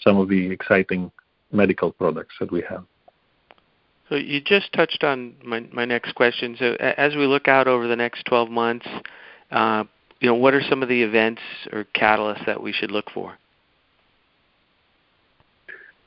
some 0.00 0.18
of 0.18 0.28
the 0.28 0.50
exciting 0.50 1.10
medical 1.52 1.92
products 1.92 2.34
that 2.40 2.50
we 2.50 2.62
have. 2.68 2.84
So 4.08 4.14
you 4.14 4.40
just 4.40 4.72
touched 4.72 5.04
on 5.04 5.34
my, 5.44 5.60
my 5.72 5.84
next 5.84 6.14
question. 6.14 6.56
So 6.58 6.76
as 6.80 7.14
we 7.14 7.26
look 7.26 7.46
out 7.46 7.68
over 7.68 7.86
the 7.86 7.96
next 7.96 8.24
12 8.24 8.48
months, 8.48 8.86
uh, 9.50 9.84
you 10.20 10.28
know, 10.28 10.34
what 10.34 10.54
are 10.54 10.62
some 10.62 10.82
of 10.82 10.88
the 10.88 11.02
events 11.02 11.42
or 11.72 11.84
catalysts 11.94 12.46
that 12.46 12.62
we 12.62 12.72
should 12.72 12.90
look 12.90 13.10
for? 13.12 13.36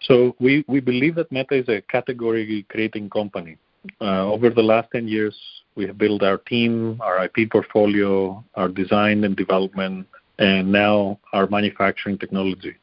So 0.01 0.35
we, 0.39 0.65
we 0.67 0.79
believe 0.79 1.15
that 1.15 1.31
Meta 1.31 1.55
is 1.55 1.69
a 1.69 1.81
category 1.81 2.65
creating 2.69 3.09
company. 3.11 3.57
Uh, 3.99 4.25
over 4.31 4.49
the 4.49 4.61
last 4.61 4.89
10 4.91 5.07
years, 5.07 5.35
we 5.75 5.85
have 5.85 5.97
built 5.97 6.23
our 6.23 6.37
team, 6.37 6.99
our 7.01 7.25
IP 7.25 7.51
portfolio, 7.51 8.43
our 8.55 8.67
design 8.67 9.23
and 9.23 9.35
development, 9.35 10.07
and 10.39 10.71
now 10.71 11.19
our 11.33 11.47
manufacturing 11.47 12.17
technology. 12.17 12.75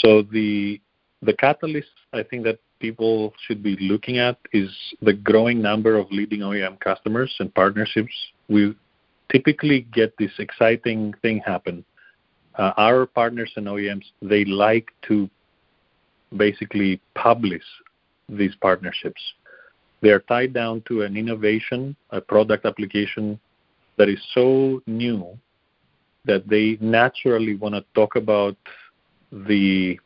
So 0.00 0.22
the 0.22 0.80
the 1.22 1.32
catalyst 1.32 1.88
I 2.12 2.22
think 2.22 2.44
that 2.44 2.58
people 2.78 3.32
should 3.46 3.62
be 3.62 3.76
looking 3.80 4.18
at 4.18 4.38
is 4.52 4.70
the 5.00 5.12
growing 5.12 5.62
number 5.62 5.96
of 5.96 6.10
leading 6.10 6.40
OEM 6.40 6.78
customers 6.80 7.34
and 7.40 7.54
partnerships. 7.54 8.12
We 8.48 8.76
typically 9.32 9.86
get 9.92 10.14
this 10.18 10.32
exciting 10.38 11.14
thing 11.22 11.40
happen. 11.44 11.84
Uh, 12.56 12.72
our 12.76 13.06
partners 13.06 13.52
and 13.56 13.66
OEMs 13.66 14.04
they 14.22 14.44
like 14.44 14.90
to 15.08 15.28
basically 16.36 17.00
publish 17.14 17.62
these 18.28 18.54
partnerships. 18.60 19.20
They 20.02 20.10
are 20.10 20.20
tied 20.20 20.52
down 20.52 20.82
to 20.88 21.02
an 21.02 21.16
innovation, 21.16 21.96
a 22.10 22.20
product 22.20 22.66
application 22.66 23.40
that 23.96 24.08
is 24.08 24.18
so 24.34 24.82
new 24.86 25.38
that 26.24 26.46
they 26.48 26.76
naturally 26.80 27.54
want 27.54 27.74
to 27.74 27.84
talk 27.94 28.16
about 28.16 28.56
the 29.46 29.98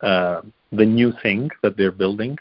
uh, 0.00 0.42
the 0.72 0.84
new 0.84 1.12
thing 1.22 1.50
that 1.62 1.76
they're 1.76 1.92
building, 1.92 2.36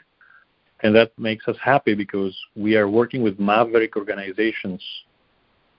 and 0.81 0.95
that 0.95 1.11
makes 1.17 1.47
us 1.47 1.57
happy 1.63 1.93
because 1.93 2.35
we 2.55 2.75
are 2.75 2.89
working 2.89 3.21
with 3.21 3.39
maverick 3.39 3.95
organizations 3.95 4.81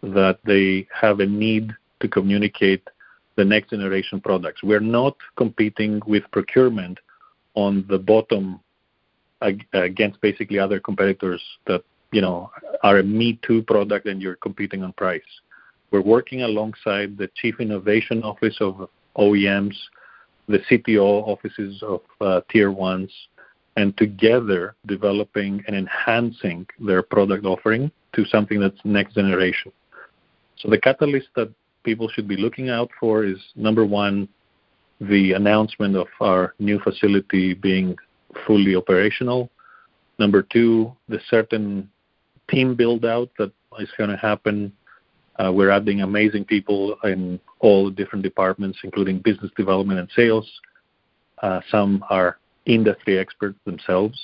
that 0.02 0.38
they 0.44 0.86
have 0.94 1.20
a 1.20 1.26
need 1.26 1.72
to 2.00 2.08
communicate 2.08 2.86
the 3.36 3.44
next 3.44 3.70
generation 3.70 4.20
products. 4.20 4.62
We're 4.62 4.80
not 4.80 5.16
competing 5.36 6.00
with 6.06 6.24
procurement 6.30 6.98
on 7.54 7.84
the 7.88 7.98
bottom 7.98 8.60
against 9.72 10.20
basically 10.20 10.58
other 10.58 10.78
competitors 10.78 11.42
that 11.66 11.82
you 12.12 12.20
know 12.20 12.50
are 12.82 12.98
a 12.98 13.02
me 13.02 13.40
too 13.42 13.62
product 13.62 14.06
and 14.06 14.22
you're 14.22 14.36
competing 14.36 14.82
on 14.84 14.92
price. 14.92 15.22
We're 15.90 16.02
working 16.02 16.42
alongside 16.42 17.18
the 17.18 17.28
chief 17.34 17.60
innovation 17.60 18.22
office 18.22 18.56
of 18.60 18.88
OEMs, 19.16 19.74
the 20.52 20.60
CTO 20.70 21.26
offices 21.26 21.82
of 21.82 22.00
uh, 22.20 22.40
tier 22.50 22.70
ones, 22.70 23.10
and 23.76 23.96
together 23.96 24.74
developing 24.86 25.64
and 25.66 25.74
enhancing 25.74 26.66
their 26.78 27.02
product 27.02 27.44
offering 27.46 27.90
to 28.14 28.24
something 28.26 28.60
that's 28.60 28.78
next 28.84 29.14
generation. 29.14 29.72
So 30.58 30.68
the 30.68 30.78
catalyst 30.78 31.28
that 31.36 31.50
people 31.82 32.08
should 32.08 32.28
be 32.28 32.36
looking 32.36 32.68
out 32.68 32.90
for 33.00 33.24
is 33.24 33.38
number 33.56 33.84
one, 33.84 34.28
the 35.00 35.32
announcement 35.32 35.96
of 35.96 36.06
our 36.20 36.54
new 36.58 36.78
facility 36.80 37.54
being 37.54 37.96
fully 38.46 38.76
operational. 38.76 39.50
Number 40.18 40.42
two, 40.42 40.94
the 41.08 41.18
certain 41.28 41.90
team 42.48 42.74
build 42.76 43.04
out 43.04 43.30
that 43.38 43.52
is 43.80 43.88
going 43.96 44.10
to 44.10 44.16
happen. 44.16 44.72
Uh, 45.42 45.50
we're 45.50 45.70
adding 45.70 46.02
amazing 46.02 46.44
people 46.44 46.96
in 47.04 47.40
all 47.60 47.90
different 47.90 48.22
departments, 48.22 48.78
including 48.84 49.18
business 49.18 49.50
development 49.56 49.98
and 49.98 50.08
sales. 50.14 50.48
Uh, 51.42 51.60
some 51.70 52.04
are 52.10 52.38
industry 52.66 53.18
experts 53.18 53.58
themselves. 53.64 54.18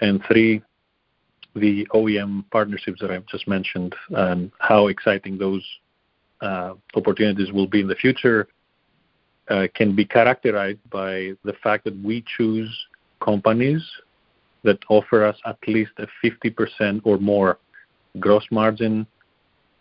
And 0.00 0.22
three, 0.28 0.62
the 1.54 1.86
OEM 1.92 2.44
partnerships 2.50 3.00
that 3.00 3.10
I've 3.10 3.26
just 3.26 3.48
mentioned 3.48 3.94
and 4.10 4.52
how 4.58 4.88
exciting 4.88 5.38
those 5.38 5.64
uh, 6.40 6.74
opportunities 6.94 7.52
will 7.52 7.66
be 7.66 7.80
in 7.80 7.88
the 7.88 7.94
future 7.94 8.48
uh, 9.48 9.66
can 9.74 9.94
be 9.94 10.04
characterized 10.04 10.78
by 10.90 11.32
the 11.44 11.54
fact 11.62 11.84
that 11.84 12.00
we 12.02 12.24
choose 12.36 12.70
companies 13.20 13.82
that 14.62 14.78
offer 14.88 15.24
us 15.24 15.36
at 15.46 15.58
least 15.66 15.92
a 15.98 16.06
50% 16.24 17.00
or 17.04 17.18
more 17.18 17.58
gross 18.20 18.44
margin 18.52 19.06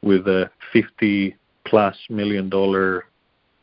with 0.01 0.27
a 0.27 0.49
50 0.73 1.35
plus 1.65 1.95
million 2.09 2.49
dollar 2.49 3.05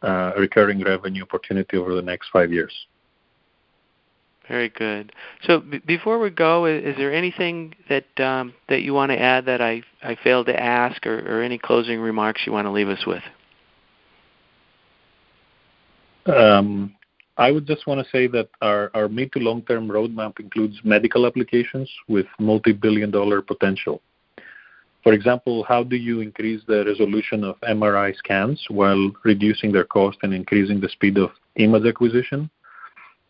uh, 0.03 0.33
recurring 0.39 0.83
revenue 0.83 1.23
opportunity 1.23 1.77
over 1.77 1.95
the 1.95 2.03
next 2.03 2.29
five 2.33 2.53
years. 2.53 2.73
Very 4.47 4.71
good. 4.71 5.13
So 5.43 5.61
b- 5.61 5.83
before 5.87 6.19
we 6.19 6.31
go, 6.31 6.65
is, 6.65 6.97
there 6.97 7.13
anything 7.13 7.75
that 7.91 8.07
um, 8.19 8.55
that 8.69 8.81
you 8.81 8.95
want 8.95 9.13
to 9.13 9.21
add 9.21 9.45
that 9.45 9.61
I 9.61 9.83
I 10.03 10.17
failed 10.23 10.47
to 10.47 10.59
ask, 10.59 11.07
or, 11.07 11.19
or 11.19 11.43
any 11.43 11.59
closing 11.59 12.01
remarks 12.01 12.43
you 12.47 12.53
want 12.53 12.67
to 12.67 12.71
leave 12.71 12.89
us 12.89 13.05
with? 13.07 13.23
Um, 16.27 16.95
I 17.37 17.51
would 17.51 17.67
just 17.67 17.87
want 17.87 18.05
to 18.05 18.11
say 18.11 18.27
that 18.29 18.49
our, 18.63 18.91
our 18.95 19.09
mid 19.09 19.33
to 19.33 19.39
long 19.39 19.63
term 19.63 19.89
roadmap 19.89 20.41
includes 20.41 20.77
medical 20.83 21.27
applications 21.27 21.91
with 22.09 22.27
multi 22.39 22.73
billion 22.73 23.11
dollar 23.11 23.43
potential. 23.43 24.01
For 25.09 25.15
example, 25.15 25.65
how 25.65 25.85
do 25.85 25.97
you 25.97 26.21
increase 26.21 26.61
the 26.67 26.85
resolution 26.85 27.43
of 27.43 27.59
MRI 27.63 28.15
scans 28.15 28.63
while 28.69 29.11
reducing 29.25 29.73
their 29.73 29.85
cost 29.87 30.19
and 30.23 30.35
increasing 30.35 30.81
the 30.81 30.89
speed 30.91 31.17
of 31.17 31.31
image 31.57 31.87
acquisition? 31.87 32.51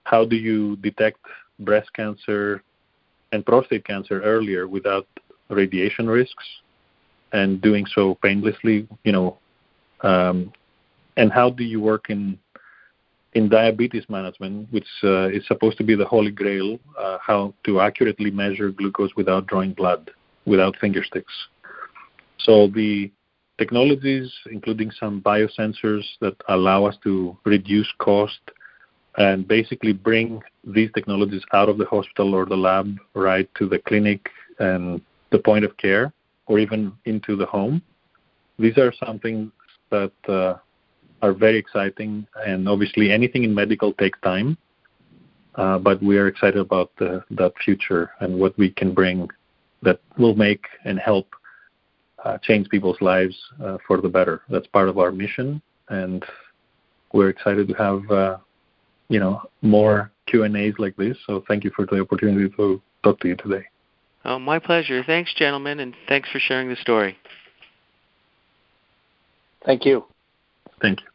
How 0.03 0.25
do 0.25 0.35
you 0.35 0.75
detect 0.79 1.21
breast 1.61 1.93
cancer 1.95 2.65
and 3.31 3.47
prostate 3.47 3.85
cancer 3.87 4.21
earlier 4.23 4.67
without 4.67 5.07
radiation 5.51 6.09
risks 6.09 6.45
and 7.33 7.63
doing 7.63 7.87
so 7.95 8.17
painlessly? 8.25 8.89
You 9.05 9.13
know, 9.13 9.39
um, 10.01 10.53
and 11.17 11.31
how 11.31 11.49
do 11.49 11.63
you 11.63 11.81
work 11.81 12.11
in 12.11 12.41
in 13.35 13.49
diabetes 13.49 14.07
management, 14.09 14.67
which 14.73 14.89
uh, 15.05 15.29
is 15.29 15.47
supposed 15.47 15.79
to 15.79 15.85
be 15.85 15.95
the 15.95 16.07
holy 16.07 16.33
grail, 16.33 16.81
uh, 16.99 17.19
how 17.25 17.55
to 17.67 17.81
accurately 17.81 18.33
measure 18.33 18.73
glucose 18.73 19.15
without 19.15 19.47
drawing 19.47 19.75
blood, 19.75 20.11
without 20.45 20.77
finger 20.81 21.05
sticks. 21.05 21.33
So 22.39 22.69
the 22.69 23.11
technologies, 23.59 24.33
including 24.51 24.91
some 24.93 25.21
biosensors 25.21 26.05
that 26.21 26.37
allow 26.49 26.85
us 26.85 26.97
to 27.05 27.37
reduce 27.45 27.89
cost, 27.99 28.41
and 29.17 29.49
basically 29.49 29.93
bring 29.93 30.41
these 30.65 30.91
technologies 30.95 31.43
out 31.53 31.69
of 31.69 31.77
the 31.77 31.87
hospital 31.87 32.35
or 32.35 32.47
the 32.47 32.57
lab 32.57 32.97
right 33.15 33.49
to 33.57 33.69
the 33.69 33.81
clinic 33.81 34.31
and 34.61 35.01
the 35.31 35.39
point 35.39 35.65
of 35.65 35.77
care 35.77 36.13
or 36.47 36.59
even 36.59 36.93
into 37.05 37.37
the 37.37 37.47
home. 37.47 37.83
These 38.59 38.79
are 38.79 38.93
something 39.05 39.51
that 39.91 40.13
uh, 40.29 40.55
are 41.23 41.33
very 41.33 41.59
exciting, 41.59 42.27
and 42.47 42.69
obviously 42.69 43.11
anything 43.11 43.45
in 43.45 43.55
medical 43.55 43.93
takes 43.93 44.19
time. 44.21 44.57
Uh, 45.57 45.79
but 45.79 46.01
we 46.01 46.17
are 46.17 46.29
excited 46.29 46.61
about 46.61 46.93
the, 46.99 47.25
that 47.31 47.53
future 47.65 48.13
and 48.21 48.39
what 48.39 48.57
we 48.57 48.71
can 48.71 48.95
bring 48.95 49.29
that 49.83 50.01
will 50.17 50.37
make 50.37 50.65
and 50.85 51.01
help 51.01 51.27
uh, 52.25 52.39
change 52.39 52.69
people's 52.69 53.01
lives 53.01 53.37
uh, 53.63 53.79
for 53.87 54.01
the 54.01 54.09
better. 54.09 54.43
That's 54.49 54.67
part 54.69 54.89
of 54.89 54.99
our 54.99 55.13
mission, 55.13 55.63
and 55.89 56.25
we're 57.13 57.31
excited 57.31 57.69
to 57.69 57.75
have 57.75 58.11
uh, 58.11 58.37
you 59.09 59.21
know 59.21 59.43
more 59.63 60.11
Q 60.27 60.45
and 60.45 60.57
A's 60.57 60.75
like 60.79 60.97
this. 60.97 61.17
So 61.27 61.45
thank 61.49 61.65
you 61.65 61.71
for 61.75 61.87
the 61.87 62.01
opportunity 62.01 62.49
to 62.57 62.83
talk 63.03 63.21
to 63.21 63.29
you 63.29 63.37
today. 63.37 63.65
Oh, 64.25 64.39
my 64.39 64.59
pleasure. 64.59 65.03
Thanks, 65.05 65.33
gentlemen, 65.35 65.81
and 65.81 65.95
thanks 66.09 66.29
for 66.31 66.39
sharing 66.39 66.69
the 66.69 66.77
story. 66.77 67.17
Thank 69.65 69.85
you. 69.85 70.05
Thank 70.83 71.01
you. 71.01 71.07